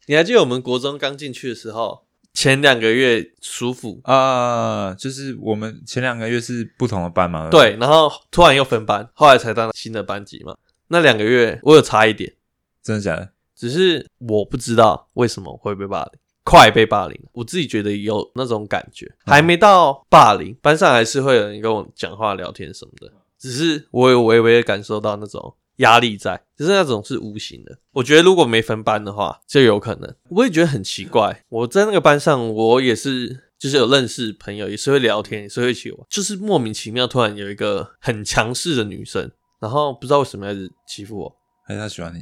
[0.07, 7.49] 你还记得我们国中刚进去的时候，前两个月舒服啊，就是我们前两个月是不同的班嘛？
[7.49, 10.57] 对，然后突然又分班，后来才当新的班级嘛。
[10.89, 12.35] 那两个月我有差一点，
[12.83, 13.31] 真的假的？
[13.55, 16.20] 只是我不知道为什么会被霸凌。
[16.43, 27.77] 快被霸凌，我自己觉得有那种感觉，还没到霸凌，班上还是会有人跟我讲话、聊天什么的，只是我有微微的感受到那种压力在，只是那种是无形的。
[27.91, 30.15] 我觉得如果没分班的话，就有可能。
[30.29, 42.19] 我也觉得很奇怪，我在那个班上，我也是就是有认识朋友，也是会聊天，也是会一起玩，就是莫名其妙突然有一个很强势的女生，然后不知道为什么要一直欺负我，还是她喜欢你？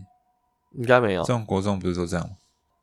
[0.77, 2.35] 应该没有，这种国中不是都这样吗？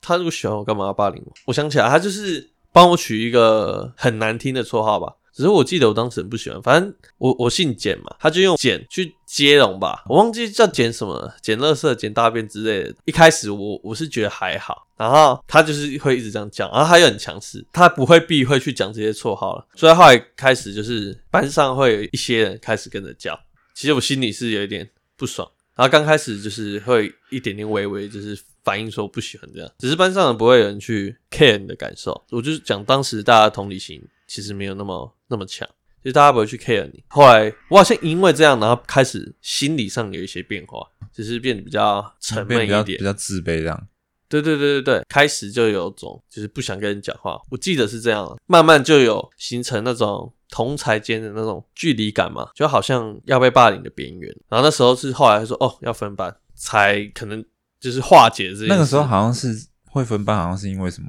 [0.07, 1.33] 他如果喜欢我，干嘛要霸凌我？
[1.47, 5.13] 我想起来，他就是帮我取一个很难听的绰号吧。
[5.35, 6.63] 只是我记得我当时很不喜欢。
[6.63, 10.05] 反正我我姓简嘛，他就用简去接龙吧。
[10.07, 12.95] 我忘记叫简什么了，简垃圾、简大便之类的。
[13.05, 19.67] 一开始我我是觉得还好，然后他就是会一直这样讲，然后他又很强势，他不会避讳去讲这些绰号了。
[19.75, 23.39] 所以后来开始就是班上会有一些人开始跟着叫，
[23.75, 25.47] 其实我心里是有一点不爽。
[25.75, 28.39] 然后刚开始就是会一点点微微就是。
[28.67, 32.21] 反映说不喜欢这样，只是班上的不会有人去 care 你的感受。
[32.31, 35.67] 我就是讲当时大家的同理心其实没有那么那么强，
[36.03, 37.05] 其实大家不会去 care 你。
[37.07, 43.89] 后来我好像因为这样，然后开始心理上有一些变化，只是变得比较沉闷一点，比较自卑这样。
[44.29, 54.37] 对对对对对，开始就有种就是不想跟人讲话，我记得是这样，慢慢就有形成那种同才间的那种距离感嘛，就好像要被霸凌的边缘。
[54.49, 57.45] 然后那时候是后来说哦要分班，才可能
[57.81, 58.67] 就是化解这些。
[58.67, 61.09] 那个时候好像是会分班，好像是因为什么？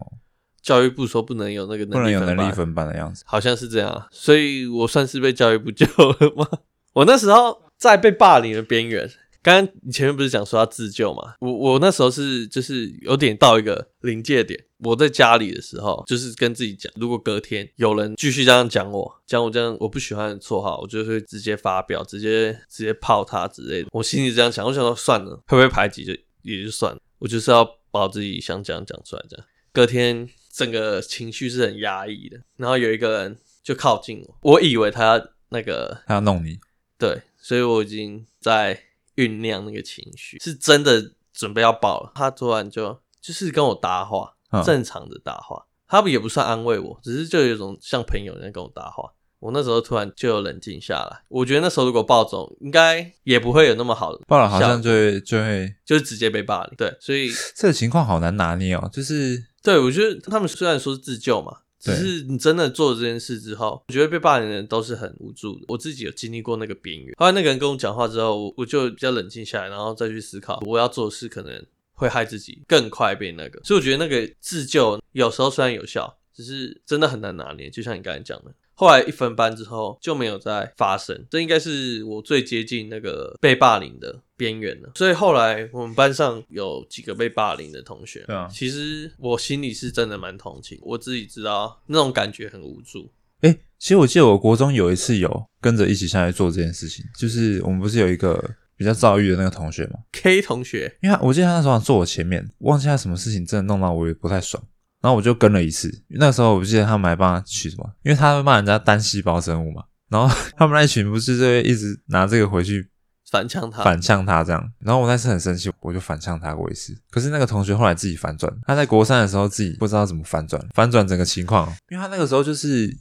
[0.61, 4.07] 教育部说不能有那个能力，不能有能力分班的样子，好像是这样。
[4.11, 6.45] 所以我算是被教育部救了吗？
[6.93, 9.09] 我那时候在被霸凌的边缘。
[9.43, 11.35] 刚刚你前面不是讲说要自救吗？
[11.39, 14.61] 我我那时候是就是有点到一个临界点。
[14.79, 23.89] 我在家里的时候，就是跟自己讲，如果隔天有人继续这样讲我，讲我这样我不喜欢的绰号，我就会直接发飙，直接直接泡他之类的。
[23.93, 26.11] 我心里这样想，我想说算了，会不会排挤就
[26.47, 26.99] 也就算了。
[27.19, 32.39] 我就是要把我自己想讲讲出来，这样隔天整个情绪是很压抑的。
[32.55, 36.59] 然后有一个人就靠近我，我以为他要那个他要弄你，
[36.97, 38.83] 对，所以我已经在。
[39.17, 49.11] 酝酿那个情绪是真的准备要爆了，他突然就就是跟我搭话，嗯、正常的搭话，他也不算安慰我，只是就有一种像朋友在跟我搭话。
[49.39, 56.73] 我那时候突然就有冷静下来，我觉得那时候如果暴走，应该也不会有那么好的暴了，好像就会就会就是直接被霸凌。
[56.77, 58.89] 对，所以 这个情况好难拿捏哦。
[58.91, 61.59] 就是对我觉得他们虽然说是自救嘛。
[61.79, 65.65] 只是你真的做了这件事之后，我觉得被霸凌的人都是很无助的。
[65.67, 67.13] 我自己有经历过那个边缘。
[67.17, 73.61] 后来那个人跟我讲话之后，我就比较冷静下来，然后再去思考我要做的事可能会害自己更快被那个。
[73.63, 77.69] 所以我觉得那个自救有时候虽然有效，只是真的很难拿捏。
[77.69, 78.51] 就像你刚才讲的。
[78.79, 84.91] 后来一分班之后就没有再发生，这应该是我最接近那个被霸凌的边缘了。
[84.93, 93.11] 所以后来我们班上有几个被霸凌的同学，对啊，其实我心里是真的蛮同情，我自己知道那种感觉很无助。
[93.41, 98.43] 哎、欸，其实我记得我国中有一次有跟着一起下来做这件事情，就是我们不是有一个
[98.75, 104.63] 比较躁郁的那个同学嘛？K 同学，因为他我记得他那时候坐我前面，忘记他什么事情真的弄到我也不太爽。
[105.01, 109.83] 然后我就跟了一次，那时候我不记得他们还帮他取什么，因为他会骂人家单细胞生物嘛。
[110.09, 112.89] 然后 他们那一群不是就会一直拿这个回去
[113.29, 114.71] 反呛他，反呛他这样。
[114.79, 116.97] 然后我那次很生气，我就反呛他过一次。
[117.09, 122.97] 可是那个同学后来自己反转，他在国三的时候自己不知道怎么反转，反转整个情况，因为他那个时候就是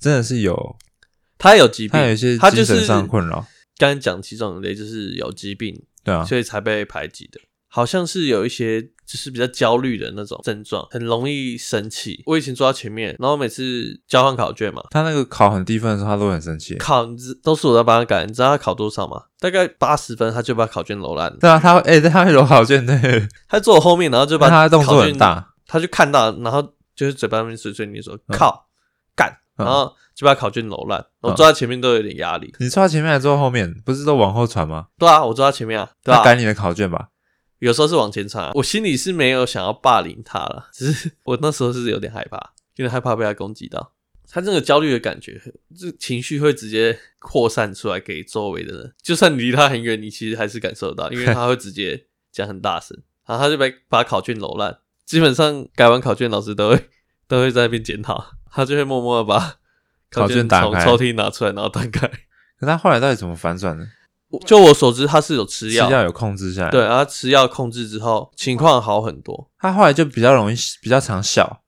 [0.00, 0.76] 真的是有
[1.38, 3.46] 他有疾病，他有一些精神上困扰。
[3.76, 7.40] 刚刚讲其中一类就是有疾病，对啊，所以才被排挤的。
[7.68, 12.22] 好像是有一些就是比较焦虑的那种症状，很容易生气。
[12.26, 16.74] 我以前坐在前面，然后每次交换考卷嘛，他那个考很低分的时候，他都很生气。
[16.76, 17.06] 考
[17.42, 19.22] 都是我在帮他改，你知道他考多少吗？
[19.38, 21.36] 大概八十分，他就把考卷揉烂了。
[21.40, 23.28] 对啊，他会哎，他会揉考卷，对。
[23.48, 26.62] 他坐我后面，然后就把他动作很大，他就看到，然后
[26.96, 28.66] 就是嘴巴那边碎碎念说靠
[29.14, 31.04] 干，然后就把考卷揉烂。
[31.20, 32.52] 我坐在前面都有点压力。
[32.58, 33.74] 你坐在前面还是坐后面？
[33.84, 34.86] 不是都往后传吗？
[34.98, 35.88] 对啊，我坐在前面啊。
[36.02, 37.08] 他改你的考卷吧。
[37.58, 42.36] 有时候是往前传，我心里是没有想要霸凌他了，只是 我那时候是有点害怕，
[42.76, 43.94] 有点害怕被他攻击到。
[44.30, 45.40] 他这个焦虑的感觉，
[45.74, 54.78] 这情绪会直接扩散出来给周围的人，就算你离他很远，你其实还是感受得到，因为他会直接讲很大声，然后他就被把考卷揉烂。
[55.06, 56.88] 基本上改完考卷，老师都会
[57.26, 59.56] 都会在那边检讨，他就会默默的把
[60.10, 62.06] 考卷从抽屉拿出来，然后摊开。
[62.60, 63.86] 可他后来到底怎么反转呢？
[64.46, 66.70] 就我所知，他是有吃药，吃药有控制下来。
[66.70, 69.50] 对，然后吃药控制之后，情况好很多。
[69.58, 71.62] 他后来就比较容易，比较常笑。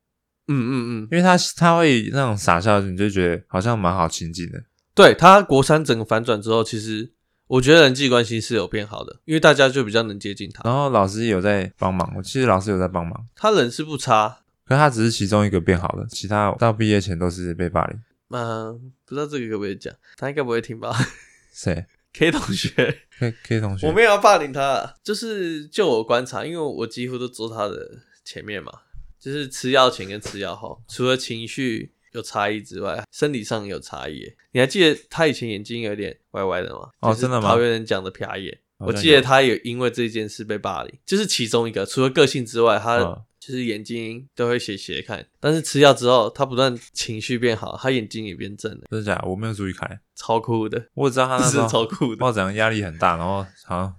[0.49, 4.61] 嗯嗯嗯，因为他他会那种傻笑，你就觉得好像蛮好亲近的。
[4.95, 7.13] 对，他国三整个反转之后，其实
[7.47, 10.63] 我觉得人际关系是有变好的，因为大家就比较能接近他。
[10.65, 13.27] 然后老师有在帮忙，我其实老师有在帮忙。
[13.35, 17.99] 他人是不差，可他只是其中一个变好的，其他到毕业前都是被霸凌。
[18.31, 19.95] 嗯，不知道这个可不可以讲？
[20.17, 20.93] 他应该不会听吧？
[21.55, 22.71] 谁？K 同学
[23.19, 27.89] ，K K 同学， 我没有要霸凌他，就是就我观察，因为我几乎都坐他的
[28.25, 28.73] 前面嘛，
[29.19, 34.25] 就是吃药前跟吃药后，除了情绪有差异之外，生理上也有差异。
[34.53, 36.91] 你还记得他以前眼睛有点歪歪的吗？
[37.01, 37.49] 哦，真的吗？
[37.49, 42.99] 桃园人讲的撇眼，我记得他也因为这件事被霸凌，就是其中一个，除了个性之外，他。
[42.99, 48.83] 嗯就是眼睛都会斜斜看，但是吃药之后，他不断情绪变好，他眼睛也变正了。
[48.91, 49.27] 真的假的？
[49.27, 50.89] 我没有注意看，超酷的。
[50.93, 53.97] 我知道他那 时候超酷的，不知道怎样压力很大，然后好像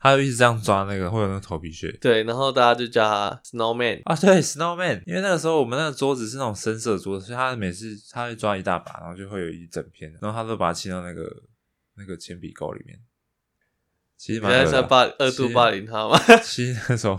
[0.00, 1.90] 他就一直这样抓那个，会有那个头皮屑。
[2.00, 5.02] 对，然后大家就叫他 Snowman 啊，对，Snowman。
[5.06, 11.42] 因为那个时候我们那个桌子是那种深色桌子，所以他每次他会抓一大把，然后就会有一整片，然后他都把它亲到那个
[11.96, 12.96] 那个铅笔钩里面。
[14.16, 14.66] 其实蛮。
[14.66, 16.18] 你在霸二度霸凌他吗？
[16.42, 17.18] 其实那时候。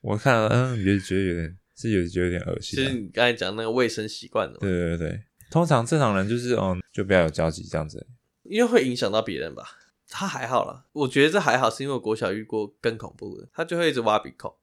[0.00, 2.78] 我看了，嗯，也觉得有点是有觉得有点恶心。
[2.78, 8.06] 其实你刚才讲那个卫生习惯的，对对对，通常正常人就是嗯，就不要有交集这样子，
[8.42, 9.64] 因为会影响到别人吧。
[10.06, 14.54] 他还好啦，我觉得这还好，是因为我国小遇过更恐怖的，他就会一直挖鼻孔，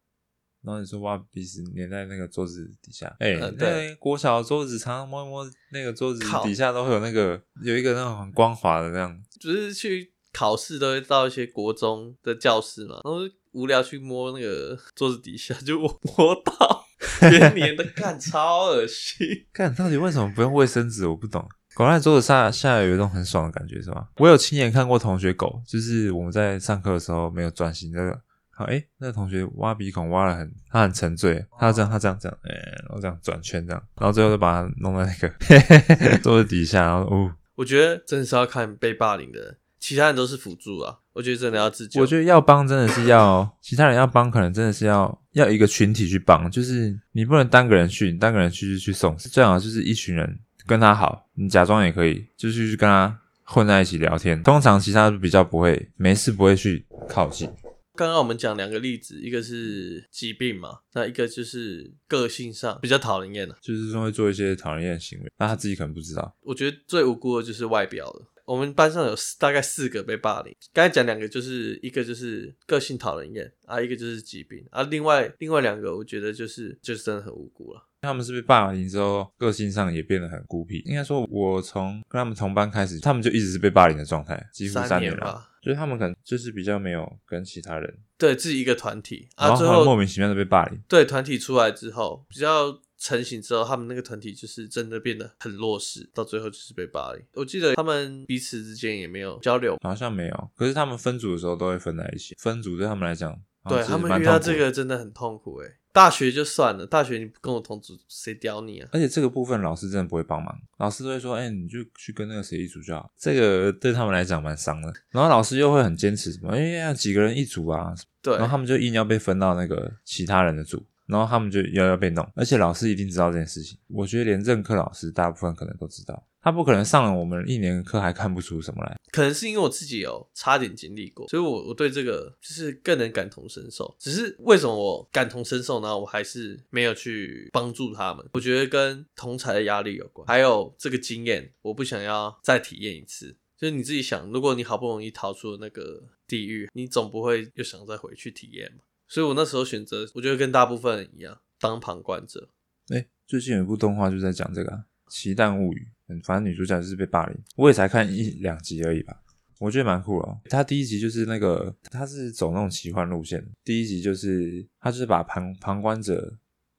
[0.62, 9.20] 然后你说挖鼻屎粘在那个桌子底下，哎、欸嗯，对，国小的桌子常常摸一摸，那个桌子底下都会有那个有一个那种很光滑的那样。
[9.40, 13.20] 就是去考试都会到一些国中的教室嘛，然后
[13.52, 16.86] 无聊去摸那个 桌子底下， 就摸到
[17.30, 19.28] 黏黏的，看超恶心。
[19.54, 21.08] 看到底为什么不用卫生纸？
[21.08, 21.48] 我不懂。
[21.74, 24.08] 狗在桌子下下有一种很爽的感觉，是吧？
[24.17, 28.22] 我有亲眼看过同学狗，就是我们在上课的时候没有专心那个。
[28.54, 41.00] 好，哎、欸，那个同学挖鼻孔挖得很，他很沉醉，他这样，他这样，这样，哎、欸，然后这样转圈，这样，然后最后就把他弄在那个桌子底下，然后，哦，我觉得真的是要看被霸凌的人，其他人都是辅助啊。
[41.12, 42.00] 我觉得真的要自救。
[42.00, 54.41] 我觉得要帮真的是要其他人要帮，可能真的是要要一个群体去帮，就是你不能单个人去，你单个人去就去送，最好就是一群人跟他好，你假装也可以，就是去跟他混在一起聊天。
[54.44, 57.50] 通常其他比较不会没事不会去靠近。
[57.94, 66.34] 刚刚我们讲两个例子，一个是疾病嘛，那一个就是个性上比较讨人厌的，就是说会做一些讨人厌的行为，那他自己可能不知道。
[66.44, 68.28] 我觉得最无辜的就是外表了。
[68.52, 77.88] 我们班上有大概四个被霸凌，刚才讲两个，就是一个就是个性讨人厌啊，一个就是疾病啊，另外另外两个我觉得就是就是真的很无辜了。
[78.02, 80.80] 他们是被霸凌之后，个性上也变得很孤僻。
[80.86, 85.48] 应该说，我从跟他们同班开始，他们就一直是被霸凌的状态，几乎三年了。
[85.62, 90.82] 就是他们可能就是比较没有跟其他人对自己一个团体啊，最后莫名其妙的被霸凌。
[90.90, 97.26] 对，团体出来之后，比较成型之后，他们那个团体就是真的变得很弱势，到最后就是被霸凌。
[97.34, 100.52] 我记得他们彼此之间也没有交流，好像没有。
[100.56, 103.36] 可是他们分组的时候都会分在一起，分组对他们来讲，
[103.68, 105.78] 对他们遇到这个真的很痛苦诶。
[105.94, 108.88] 大学就算了，大学你不跟我同组，谁屌你啊？
[108.94, 114.94] 而且这个部分老师真的不会帮忙，老师都会说：“哎、欸，你就去跟那个谁一组就好。”这个对他们来讲蛮伤的。
[115.10, 120.86] 然后老师又会很坚持什么：“哎呀，几个人一组啊。”对，然后他们就硬要被分到那个其他人的组。
[121.12, 123.78] 然后他们就要要被弄，而且老师一定知道这件事情。
[123.89, 128.97] 我觉得连任课老师大部分可能都知道，他不可能上了我们一年课还看不出什么来。
[129.12, 133.93] 可能是因为我自己有差点经历过，所以我我对这个就是更能感同身受。
[134.00, 136.00] 只是为什么我感同身受呢？
[136.00, 138.26] 我还是没有去帮助他们。
[138.34, 143.36] 我觉得跟同才的压力有关，还有这个经验，我不想要再体验一次。
[143.58, 148.80] 就是你自己想，如果你好不容易逃出了那个地狱，你总不会又想再回去体验嘛。
[149.12, 152.47] 所以我那时候选择，我觉得跟大部分人一样，当旁观者。
[152.88, 159.21] 哎、欸，最近有一部动画就在讲这个、啊《奇蛋物语》，嗯，反正女主角就是被霸凌，我也才看一两集而已吧，
[159.60, 160.39] 我觉得蛮酷的、哦。
[160.45, 166.38] 他第一集就是那个，他是走那种奇幻路线，第一集就是他就是把旁旁观者，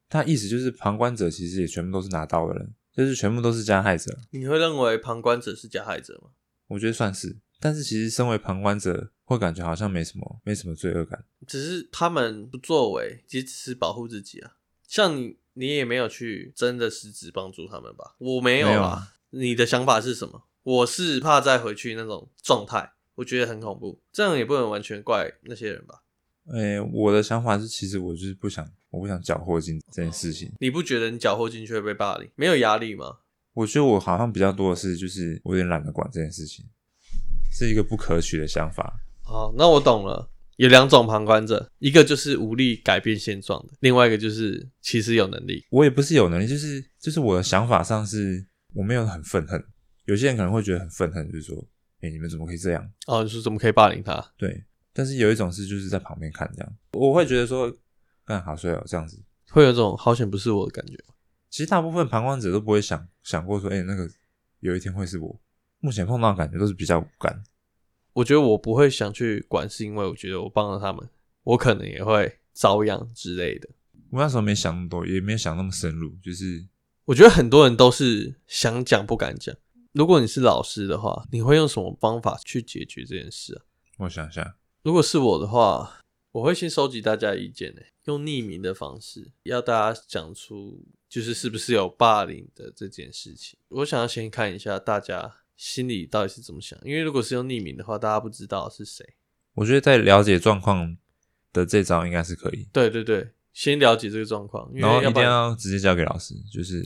[0.08, 4.18] 他意思就是旁观者其实也全部都是拿刀的人，就是全部都是加害者。
[4.30, 6.30] 你会认为旁观者是加害者吗？
[6.68, 7.36] 我觉得算是。
[7.60, 11.24] 但是其实身为旁观者，会感觉好像没什么，没什么罪恶感。
[11.46, 14.56] 只是他们不作为，其实只是保护自己啊。
[14.86, 18.16] 像你，你也没有去真的实质帮助他们吧？
[18.18, 19.14] 我没有啊。
[19.30, 20.44] 你的想法是什么？
[20.62, 24.00] 我是怕再回去那种状态，我觉得很恐怖。
[24.12, 26.02] 这样也不能完全怪那些人吧？
[26.52, 30.52] 哎、欸，我的想法是，其实我就是不想，我不想搅和进这件事情。
[30.60, 32.28] 你不觉得你搅和进去会被霸凌？
[32.34, 33.18] 没有压力吗？
[33.54, 36.64] 我觉得我好像比较多的是，就是我有点懒得管这件事情。
[37.50, 39.00] 是一个不可取的想法。
[39.32, 40.28] 好，那我懂了。
[40.56, 45.64] 有两种旁观者，一个就是无力改变现状的，另外一个就是其实有能力。
[45.70, 49.64] 我也不是有能力，就是就是我的想法上是我没有很愤恨。
[50.04, 51.56] 有些人可能会觉得很愤恨，就是说，
[52.02, 52.92] 哎、欸，你们怎么可以这样？
[53.06, 54.22] 哦，你说怎么可以霸凌他？
[54.36, 54.62] 对。
[54.92, 57.74] 但是有一种是就是在旁边看这样，我会觉得说，
[58.26, 59.18] 干好帅哦，这样子
[59.48, 60.96] 会有种好险不是我的感觉。
[61.48, 64.06] 其实大部分旁观者都不会想想过说，哎、欸，那个
[64.60, 65.40] 有一天会是我。
[65.80, 67.42] 目前碰到的感觉都是比较无感。
[68.14, 71.08] 我觉得我不会想去管，是因为我觉得我帮了他们，
[71.44, 73.68] 我可能也会遭殃之类的。
[74.10, 76.14] 我那时候没想那么多，也没有想那么深入。
[76.22, 76.66] 就是
[77.06, 79.56] 我觉得很多人都是想讲不敢讲。
[79.92, 83.64] 如果你是老师的话，你会用什么方法去解决这件事啊？
[83.98, 86.00] 我想想，如果是我的话，
[86.32, 93.58] 我会先收集大家的意见，欸，用匿名的方式，要大家讲出就是是不是有霸凌的这件事情。
[93.68, 95.38] 我想要先看一下大家。
[95.56, 96.78] 心里到底是怎么想？
[96.84, 99.06] 因为如果是用匿名的话，大家不知道是谁。
[99.54, 100.96] 我觉得在了解状况
[101.52, 102.66] 的这招应该是可以。
[102.72, 106.82] 对对对，先了解这个状况，然后一定要直接交给老师，就是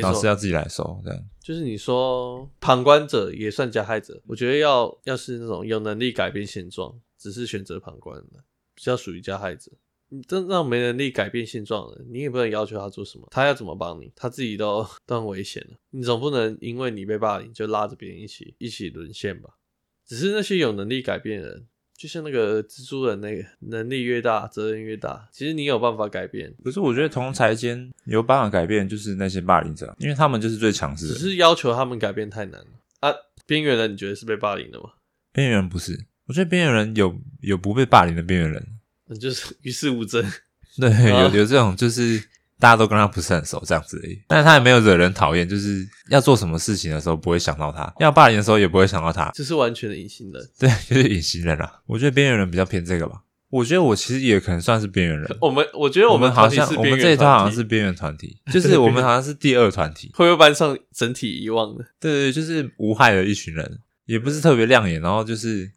[0.00, 1.24] 老师要自己来收，这样。
[1.40, 8.44] 就是你说旁观者也算加害者，我觉得要要是那种有能力改变现状，只是选择旁观的，
[8.74, 9.72] 比较属于加害者。
[10.10, 13.26] 你真让没能力改变现状的，你也不能要求他做什么。
[13.30, 15.76] 他要怎么帮你，他自己都 都很危险了。
[15.90, 19.50] 你总不能因为你被霸凌就拉着别人一起一起沦陷吧？
[20.06, 25.28] 只是那些有能力改变的人，就像那个蜘蛛人，那个能力越大，责任越大。
[25.30, 31.14] 其实你有办法改变，可是我觉得同才间有办法改变，就是那些霸凌者，因为他们就是最强势的。
[31.14, 32.66] 只是要求他们改变太难了
[33.00, 33.12] 啊！
[33.46, 34.90] 边缘人，你觉得是被霸凌的吗？
[35.32, 38.77] 边缘人不是，我觉得边缘人有有不被霸凌的边缘人，那
[39.16, 40.24] 就是 与世无争。
[40.80, 42.22] 对，有有这种就是。
[42.60, 44.20] 大家都跟他不是很熟，这样子而已。
[44.26, 50.44] 但是他也没有惹人讨厌，就是要做什么事情的时候不会想到他，要霸凌的时候也不会想到他，就是完全的隐形人。
[50.58, 51.80] 对，就是隐形人啦。
[51.86, 53.22] 我觉得边缘人比较偏这个吧。
[53.50, 55.24] 我觉得我其实也可能算是边缘人。
[55.40, 61.84] 我们我觉得我们好像我们这一团好像是边缘团体，就是我们好像是第二团体，会不会班上整体遗忘的？
[62.00, 65.70] 对，对对，就是无害的一群人，也不是特别亮眼，然后就是，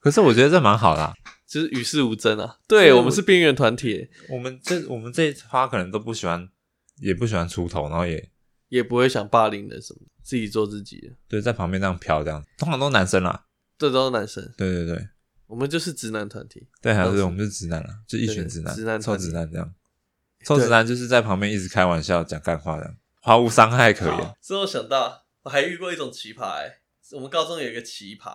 [0.00, 1.14] 可是我觉得这蛮好的啊。
[1.54, 2.58] 就是与世无争啊！
[2.66, 6.48] 对，我们是边缘团体，我们这我们这一趴可能都不喜欢，
[6.96, 8.28] 也不喜欢出头，然后也
[8.70, 11.12] 也不会想霸凌的什么，自己做自己的。
[11.28, 13.46] 对，在旁边这样飘，这样通常都是男生啦，
[13.78, 14.42] 对，都是男生。
[14.56, 15.08] 对对对，
[15.46, 16.66] 我们就是直男团体。
[16.82, 19.72] 对，还是我们就是直男啦，就一群直男，直男臭直男这样，
[20.44, 24.34] 臭直男就是在旁边一直开玩笑讲干话这样，毫无伤害可言。
[24.42, 26.80] 之后想到我还遇过一种奇葩，欸，
[27.12, 28.34] 我们高中有一个奇葩，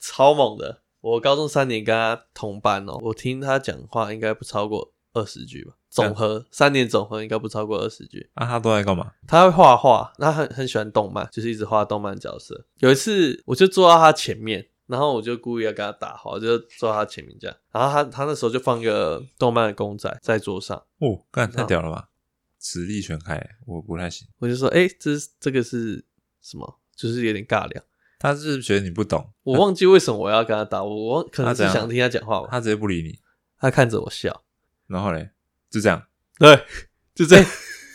[0.00, 0.81] 超猛的。
[1.02, 8.30] 我高中三年跟他同班哦，我听他讲话应该不超过二十句吧，总和三年总和应该不超过二十句。
[8.34, 9.12] 啊，他都在干嘛？
[9.26, 12.64] 他会画画，他很很喜欢动漫，就是一直画动漫角色。
[12.78, 17.56] 有一次我就坐到他前面，然后我就故意要跟他打话，我就坐到他前面这样。
[17.72, 22.08] 然后他他那时候就放一个动漫的公仔在桌上，哦，干太屌了吧，
[22.60, 24.28] 实力全开，我不太行。
[24.38, 26.04] 我就说，哎、欸，这这个是
[26.40, 26.78] 什么？
[26.94, 27.82] 就是有点尬聊。
[28.22, 32.46] 他是觉得你不懂，我忘记为什么我要跟他打，我我可能是想听他讲话吧。
[32.48, 33.18] 他直接不理你，
[33.58, 34.44] 他看着我笑，
[34.86, 35.30] 然后嘞，
[35.68, 36.00] 就这样，
[36.38, 36.56] 对，
[37.16, 37.44] 就这样。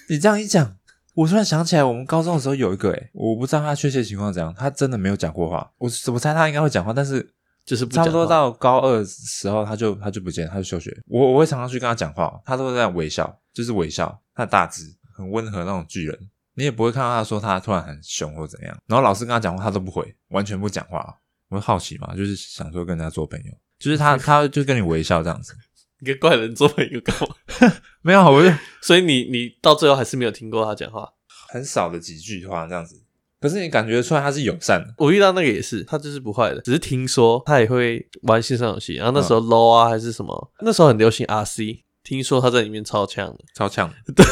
[0.10, 0.76] 你这样一讲，
[1.14, 5.72] 我突然想起来，我们高中的时候有一个，诶我不知道他确切情况怎样，他真的没有讲过话。
[5.78, 7.34] 我我猜他应该会讲话，但是
[7.66, 10.94] 就是差不多到高二时候，他就他就不见，他就休学。
[11.08, 14.84] 我我会常常去跟他讲话，他都在微笑，就是微笑，他大只，
[15.16, 16.20] 很温和那种巨人。
[16.58, 21.16] 你也不会看到他说他突然很凶或怎样，然后老师跟他讲话他都不回，完全不讲话。
[21.50, 25.54] 我会好奇嘛，就是想说跟人家做朋友，就是他 他就跟你微笑这样子。
[26.00, 27.74] 你跟怪人做朋友干嘛？
[28.02, 28.52] 没有，我就
[28.82, 31.08] 所以你你到最后还是没有听过他讲话，
[31.50, 33.02] 很少的几句话这样子。
[33.40, 34.92] 可是你感觉出来他是友善的。
[34.98, 44.26] 我遇到那个也是，他就是不坏的，只是听说他也会玩线上游戏，然后那时候 low 啊还是什么，那时候很流行 RC，听说他在里面超强的，超强，对。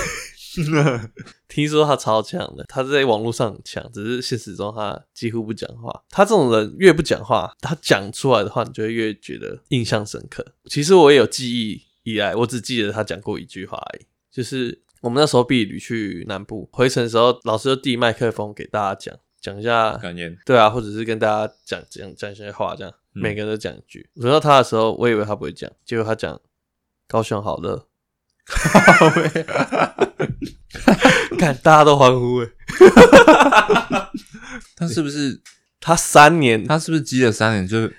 [1.47, 6.03] 听说他超强的，他在网络上很强，只是现实中他几乎不讲话。
[6.09, 10.45] 他这种人越不讲话，他讲出来的话，你就会越觉得印象深刻。
[10.65, 24.09] 其实我也有记忆以来，我只记得他讲过一句话而已，就是我们那时候毕业旅去南部回程的时候，老师就递麦克风给大家讲讲一下感言，对啊，或者是跟大家讲讲讲一些话，这样每个人都讲一句。
[24.15, 26.39] 轮到他的时候，我以为他不会讲，结果他讲
[27.07, 27.87] 高雄好热。
[28.99, 29.09] 好
[31.37, 32.49] 看大家都欢呼哎！
[34.75, 35.41] 他是不是
[35.79, 36.65] 他三年？
[36.65, 37.91] 他是不是积了三年就？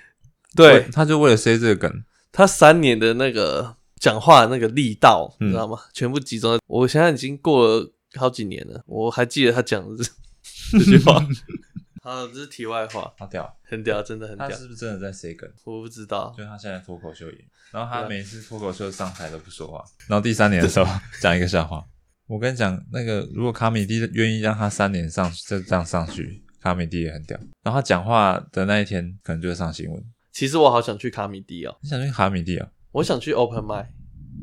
[0.55, 5.77] 对，他就为了塞这个梗，他三年的那个讲话的那个力道，你知道吗？
[5.93, 6.63] 全部集中在。
[6.67, 10.09] 我现在已经过了好几年了，我还记得他讲的这
[10.79, 11.23] 这句话。
[12.07, 13.13] 啊，这是题外话。
[13.19, 14.47] 好屌，很屌，真的很屌。
[14.47, 15.49] 他是不是真的在 say 梗？
[15.65, 16.33] 我不知道。
[16.37, 17.37] 就他现在脱口秀演，
[17.73, 19.83] 然后他每次脱口秀上台都不说话。
[20.07, 20.89] 然后第三年的时候
[21.21, 21.85] 讲一个笑话。
[22.27, 27.37] 我跟你讲，那个如果卡米蒂愿意让他三年上就这样上去，卡米蒂也很屌。
[27.61, 30.01] 然后他讲话的那一天可能就会上新闻。
[30.31, 31.77] 其实我好想去卡米蒂哦。
[31.81, 32.69] 你想去卡米蒂啊？
[32.91, 33.85] 我想去 Open Mic。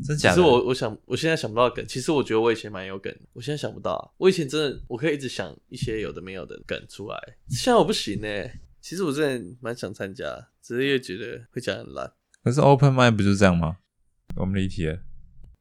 [0.03, 0.35] 真假的？
[0.35, 4.03] 其实我我想我现在想不到梗，其实我觉得我以前蛮有梗，我现在想不到啊。
[4.17, 7.19] 我以前真的我可以一直想一些有的没有的梗出来，
[7.49, 8.29] 现在我不行呢。
[8.81, 10.25] 其实我真的蛮想参加，
[10.63, 12.13] 只是又觉得会讲很烂。
[12.43, 13.79] 可是 Open mind 不就是这样吗？
[14.37, 14.99] 我们离题了。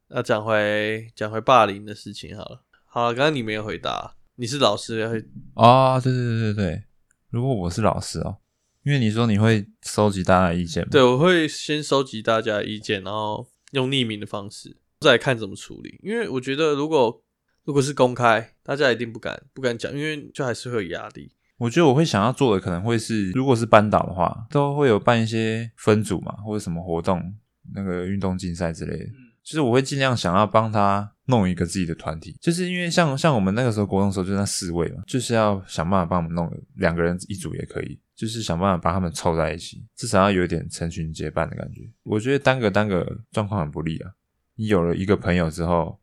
[0.09, 2.65] 那讲回讲回霸凌的事情好了。
[2.85, 5.23] 好了，刚刚你没有回答，你是老师会
[5.53, 6.01] 哦？
[6.03, 6.83] 对对对对对。
[7.29, 8.39] 如果我是老师哦，
[8.83, 10.89] 因为你说你会收集大家的意见吗？
[10.91, 13.47] 对，我会先收集大家的意见，然后。
[13.73, 15.99] 用匿名的方式，再来看怎么处理。
[16.01, 17.21] 因为我觉得，如果
[17.65, 21.31] 如果是公开，大家一定不敢不敢讲，因为就还是会有压力。
[21.57, 27.33] 我觉得我会想要做的，可能会是，如果是班导的话，都会有办一些分组嘛，或者什么活动，
[27.73, 29.05] 那个运动竞赛之类的。
[29.05, 29.13] 嗯，
[29.43, 37.99] 就是我会尽量想要帮他弄一个自己的团体，就是因为像像我们那个时候国中的时候，就那四位嘛，就是要想办法帮我们弄两个人一组也可以。
[38.15, 41.89] 就是想办法把他们凑在一起，至少要有点成群结伴的感觉。
[42.03, 44.11] 我觉得单个单个状况很不利啊。
[44.55, 45.99] 你有了一个朋友之后，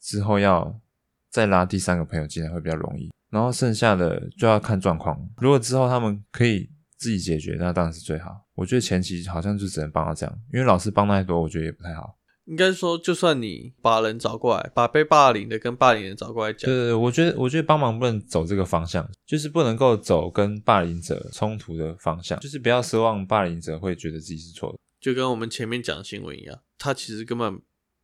[0.00, 0.80] 之后要
[1.28, 5.30] 再拉第三个朋友进来会比较容易，然后剩下的就要看状况。
[5.36, 8.44] 如果之后他们可以自己解决，那当然是最好。
[8.54, 12.18] 我觉得前期好像就只能帮到这样，因为老师帮太多，我觉得也不太好。
[12.50, 27.60] 应该说，就算你把人找过来，把被霸凌的跟霸凌人找过来讲，对对对，我觉得，我觉得帮忙不能走这个方向，就是不能够走跟霸凌者冲突的方向，就是不要奢望霸凌者会觉得自己是错的，就跟我们前面讲的新闻一样，他其实根本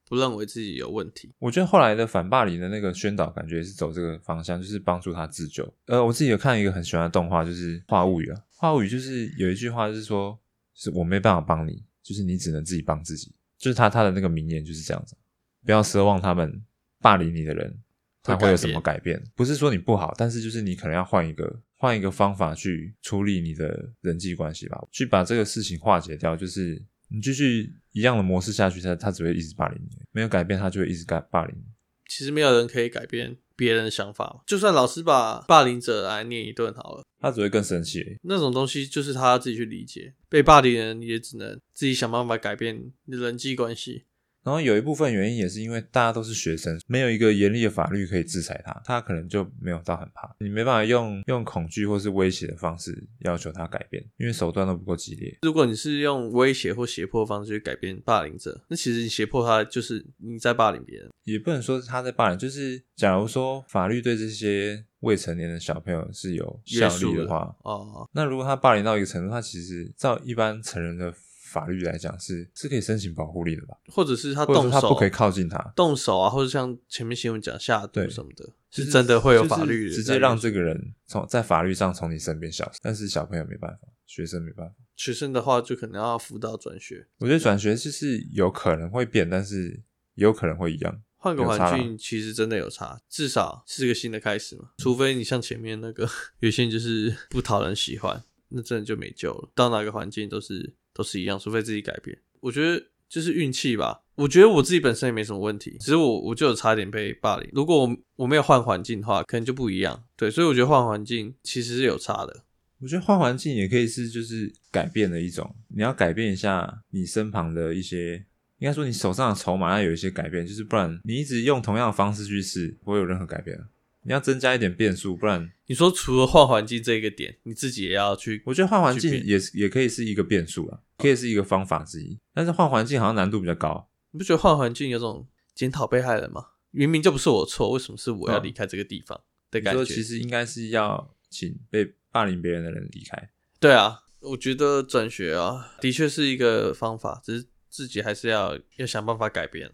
[0.09, 1.33] 不认为自己有问题。
[1.41, 5.69] 我觉得后来的反霸凌的那个宣导，感觉是走这个方向，就是帮助他自救。
[5.87, 10.39] 呃，我自己有看一个很喜欢的动画，就是《话物语》啊，《话物语》就是有一句话就是说，
[10.73, 13.33] 是我没办法帮你，就是你只能自己帮自己。
[13.59, 15.17] 就是他他的那个名言就是这样子，
[15.65, 16.63] 不要奢望他们
[17.01, 17.79] 霸凌你的人
[18.23, 26.37] 他会有什么改变，不是说你不好，但是就是你可能要换一个换一个方法去处理你的人际关系吧，去把这个事情化解掉。
[26.37, 31.65] 就是你继续一样的模式下去，他他只会一直霸凌你，没有改变，他就会一直改霸凌你。
[32.09, 38.19] 其实没有人可以改变别人的想法，就算老师把霸凌者来念一顿好了，他只会更生气。
[38.23, 44.05] 那种东西就是他自己去理解，被霸凌人也只能自己想办法改变人际关系。
[44.47, 50.33] 然后有一部分原因也是因为大家都是学生，没有一个严厉的法律可以制裁他，他可能就没有到很怕。
[50.39, 55.37] 你没办法用用恐惧或是威胁的方式要求他改变，因为手段都不够激烈。
[55.43, 61.11] 如果你是用威胁或胁迫的方式去改变霸凌者，那其实你胁迫他就是你在霸凌别人。
[61.25, 71.13] 也不能说是他在霸凌，就是假如说法律对这些未成年的小朋友是有效力的话，哦，那如果他霸凌到一个程度，他其实照一般成人的。
[71.57, 73.79] 法律来讲是是可以申请保护令的吧？
[73.87, 82.79] 或者是他动手，他不可以靠近他动手啊，或者像前面新闻讲下毒什么的，是真的会有法律直接让这个人从在法律上从你身边消失。
[82.83, 84.75] 但是小朋友没办法，学生没办法。
[84.97, 87.07] 学生的话就可能要辅导转学。
[87.21, 89.83] 我觉得转学就是有可能会变，但是
[90.17, 91.03] 也有可能会一样。
[91.17, 94.73] 换个环境其实真的有差，至少是个新的开始嘛。
[94.77, 96.07] 除非你像前面那个
[96.41, 99.51] 有些人就是不讨人喜欢，那真的就没救了。
[99.55, 100.75] 到哪个环境都是。
[100.97, 102.17] 都是一样，除非自己改变。
[102.41, 104.03] 我觉得就是运气吧。
[104.15, 107.47] 我觉得我自己本身也没什么问题，只是我我就有差点被霸凌。
[107.53, 110.05] 如果我我没有换环境的话，可能就不一样。
[110.17, 112.45] 对，所以我觉得换环境其实是有差的。
[112.79, 115.55] 我觉得换环境也可以是就是改变的一种。
[115.69, 118.17] 你要改变一下你身旁的一些，
[118.59, 123.59] 应该说你手上的筹码要有一些改变，就是不然你一直用同样的方式去试，不会有任何改变。
[124.07, 128.41] 你要增加一点变数，不然你说除了换环境这一个点，你自己也要去。
[128.47, 132.17] 我觉得换环境也是也可以是一个变数啊，可以是一个方法之一。
[132.33, 135.27] 但是换环境好像难度比较高，你不觉得换环境有种
[135.57, 136.47] 检讨被害人吗？
[136.71, 139.85] 明明就不是我错，为什么是我要离开这个地方的感觉？
[139.85, 143.31] 其实应该是要请被霸凌别人的人离开。
[143.59, 149.73] 对啊，我觉得转学啊，的确是一个方法，只是自己还是要要想办法改变。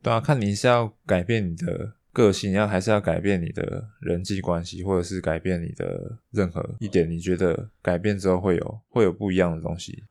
[0.00, 1.94] 对啊，看你是要改变你的。
[2.12, 10.04] 个性要还是要改变你的人际关系，或者是改变你的任何一点，你觉得改变之后会有会有不一样的东西，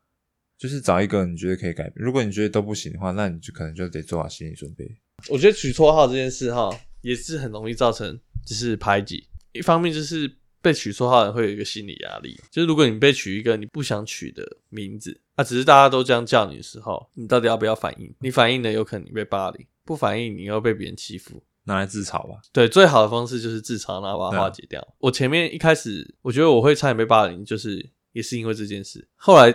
[0.58, 1.94] 就是找一个你觉得可以改变。
[1.96, 4.90] 如果你觉得都不行的话，那你就可能就得做好心理准备。
[5.30, 6.70] 我觉得取绰号这件事哈，
[7.02, 9.28] 也是很容易造成就是排挤。
[9.52, 10.32] 一方面就是
[10.62, 18.12] 被取绰号的人会有一个心理压力，就是如果你被取一个你不想取的名字，啊，只是大家都这样叫你的时候，你到底要不要反应？
[18.20, 21.44] 你反应了，有可能你被霸凌；不反应，你又被别人欺负。
[21.66, 22.42] 拿来自嘲吧。
[22.52, 24.82] 对，最好的方式就是自嘲，然后把它化解掉。
[24.82, 29.08] 啊、我前面一开始，我觉得我会差点被霸凌，就是也是因为这件事。
[29.16, 29.54] 后来，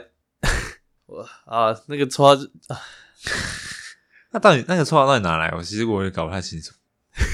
[1.07, 2.33] 我啊，那个绰号，
[2.69, 2.81] 啊、
[4.33, 5.51] 那到底那个绰号到底哪来？
[5.57, 6.73] 我其实我也搞不太清楚。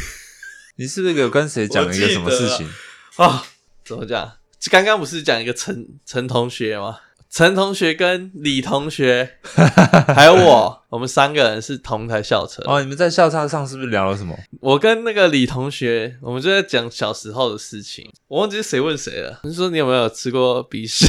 [0.77, 2.69] 你是不是有跟谁讲了一个什么事情
[3.17, 3.45] 啊？
[3.85, 4.39] 怎么讲？
[4.71, 7.01] 刚刚不是讲一个陈陈同学吗？
[7.33, 9.39] 陈同学跟李同学
[10.15, 12.63] 还有我，我们三个人是同台校车。
[12.67, 14.39] 哦，你们在校车上是不是聊了什么？
[14.61, 18.13] 我跟那个李同学，我们就在讲小时候的事情。
[18.29, 19.41] 我忘记是谁问谁了。
[19.45, 21.07] 你说你有没有吃过鼻屎？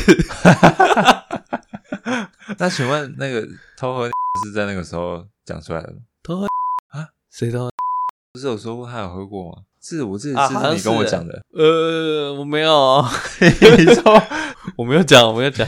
[2.58, 3.46] 那请问那个
[3.78, 4.10] 偷喝
[4.46, 5.98] 是在那个时候讲出来的吗？
[6.24, 6.46] 偷喝
[6.98, 7.10] 啊？
[7.30, 7.70] 谁偷喝？
[8.32, 9.58] 不是有说过他有喝过吗？
[9.84, 11.34] 是我自己是你跟我讲的。
[11.38, 13.12] 啊、呃，我没有啊。
[13.78, 14.04] 你说。
[14.78, 15.68] 我没有讲，我没有讲。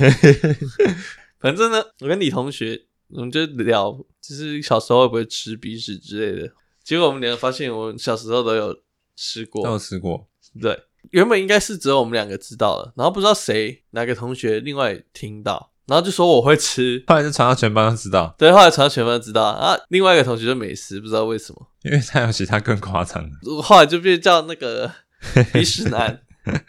[1.37, 3.91] 反正呢，我跟李同学，我们就聊，
[4.21, 6.49] 就是小时候会不会吃鼻屎之类的。
[6.81, 8.73] 结果我们两个发现，我们小时候都有
[9.17, 10.27] 吃过，都有吃过。
[10.61, 10.79] 对，
[11.11, 18.33] 原本应该是只有我们两个知道了，然后不知道谁哪个同学另外听到，然后就说我会吃，后来就传到全班都知道。
[18.37, 19.77] 对，后来传到全班都知道啊。
[19.89, 23.61] 另外一个同学就没吃，不知道为什么，因为他有其他更夸张的。
[23.61, 24.91] 后来就变叫那个
[25.53, 26.21] 鼻屎男，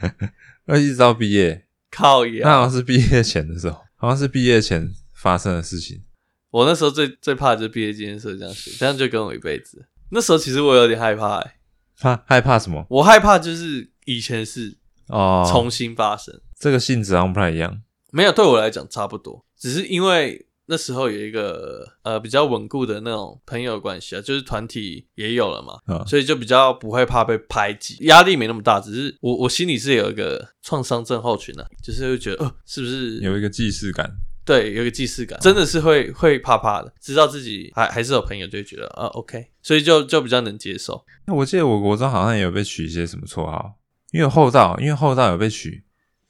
[0.66, 1.64] 那一直到毕业。
[1.88, 2.40] 靠呀！
[2.42, 6.02] 那好像是毕业前的时候，好像是毕业前发生的事情。
[6.50, 9.86] 我那时候最最怕的就是毕业纪念册这样写，这样就跟我一辈子。
[10.10, 11.54] 那时候其实我有点害怕、欸，哎，
[11.98, 12.84] 怕害怕什么？
[12.90, 14.76] 我害怕就是以前是
[15.08, 17.80] 哦重新发生，这个性质好像不太一样。
[18.16, 28.80] 没有，对我来讲差不多，只是因为那时候有一个呃比较稳固的那种朋友关系啊，就是团体也有了嘛，嗯，所以就比较不会怕被排挤，压力没那么大。
[28.80, 34.10] 只是我我心里是有一个创伤症候群啊，就是会觉得，呃，是不是有一个既视感？
[34.46, 41.04] 对，有一个既视感，真的是会会怕怕的，知道自己还还是有朋友，就会觉得啊，OK，所以就就比较能接受。
[41.26, 43.74] 那我记得我国中好像也有被取一些什么绰号，
[44.12, 45.84] 因为厚道，因为厚道有被取。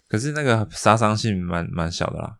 [0.08, 2.38] 可是那个杀伤性蛮蛮小的啦。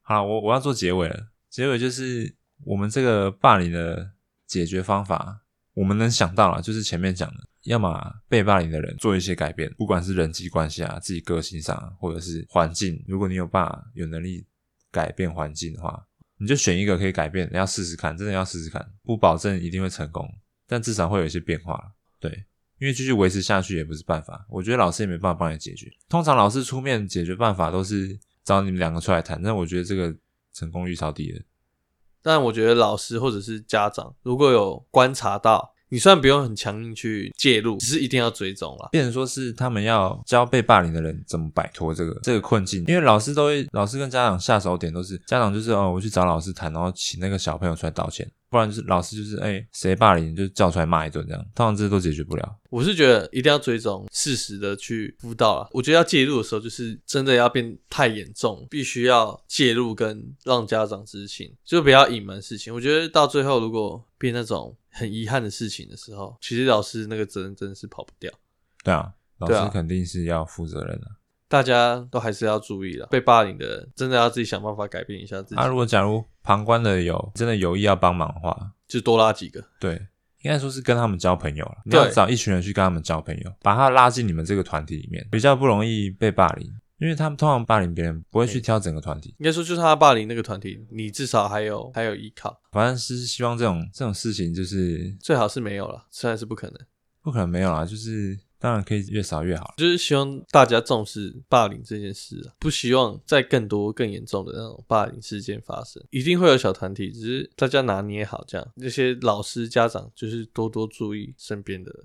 [0.00, 1.28] 好，我我要做结尾了。
[1.48, 4.12] 结尾就是我们这个霸凌的
[4.46, 5.42] 解决方法，
[5.74, 13.02] 我们能想到了，就是前面讲的，要么被霸凌的人做一些改变，不管是人际关系啊、自己个性上，或者是环境。
[13.06, 14.46] 如果你有办法、有能力
[14.90, 16.06] 改变环境的话，
[16.38, 20.28] 你就选一个可以改变，你要试试看，真的要试试看，不保证一定会成功，
[20.66, 21.92] 但至少会有一些变化。
[22.18, 22.44] 对。
[22.82, 25.88] 因为继续维持下去也不是办法，我觉得老师也没办法帮你解决。
[26.08, 30.12] 通常老师出面解决办法都是找你们两个出来谈，但我觉得这个
[30.52, 31.40] 成功率超低的。
[32.22, 38.88] 但我觉得老师或者是家长如果有观察到，你虽然不用很强硬去介入，只是一定要追踪了。
[38.90, 48.28] 变成说是他们要教被霸凌的人怎么摆脱这个这个困境，因为老师都会，老师跟家长下手点都是家长就是哦，我去找老师谈，然后请那个小朋友出来道歉。
[48.52, 52.56] 不然就是老师就是哎，谁霸凌就叫出来骂一顿这样，通常这些都解决不了。
[52.68, 55.68] 我是觉得一定要追踪，适时的去辅导啊。
[55.72, 62.74] 我觉得要介入的时候，就是真的要变太严重，必须要介入跟让家长知情，就不要隐瞒事情。
[62.74, 68.30] 我觉得到最后如果变那种很遗憾的事情的时候，其实老师那个责任真的是跑不掉。
[68.84, 71.06] 对啊，老师肯定是要负责任的。
[71.48, 75.56] 大家都还是要注意了，被霸凌的人真的要自己想办法改变一下自己。
[75.56, 79.64] 啊，如果假如旁观的有真的有意要帮忙的话，就多拉几个。
[79.80, 79.94] 对，
[80.42, 81.78] 应该说是跟他们交朋友了。
[81.84, 86.70] 你要找一群人去跟他们交朋友，把他拉进你们这个团体里面，比较不容易被霸凌。
[86.98, 89.34] 因为他们通常霸凌别人不会去挑整个团体。
[89.40, 92.56] 应该说就是他霸凌那个团体，你至少还有还有依靠。
[92.70, 96.76] 反正是希望这种这种事情就是最好是没有了，虽然是不可能，
[97.20, 98.38] 不可能没有啦，就是。
[98.62, 106.00] 当然可以越少越好，就是希望大家重视霸凌这件事啊，不希望再更多更严重的那种霸凌事件发生。
[106.10, 108.64] 一定会有小团体，只是大家拿捏好这样。
[108.76, 112.04] 那些老师、家长就是多多注意身边的人，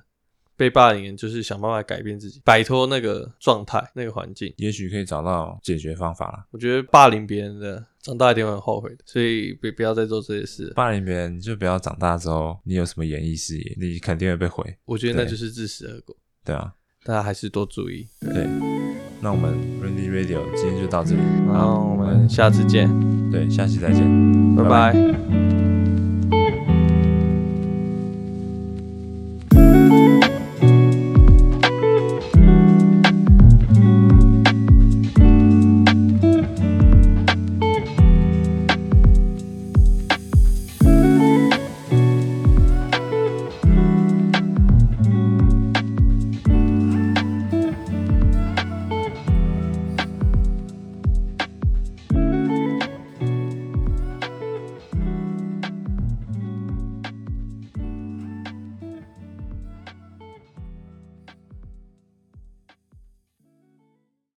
[0.55, 6.47] 被霸凌人就是想办法改变自己，摆脱那个状态、那个环境，也许可以找到解决方法了。
[6.49, 10.73] 我觉得霸凌别人的长大一定会很后悔的，所以别不要再做这些事。
[10.75, 14.75] 霸凌别人就不要长大之后，你有什么演艺事业，你肯定会被毁。
[14.85, 16.17] 我觉得那就是自食恶果。
[16.47, 16.71] 对啊，
[17.03, 18.07] 大家还是多注意。
[18.21, 18.47] 对，
[19.19, 22.89] 那我们 Randy Radio 今天就到这里，然后我们下次见。
[23.29, 24.93] 对，下期再见，拜拜。
[24.93, 25.66] 拜拜。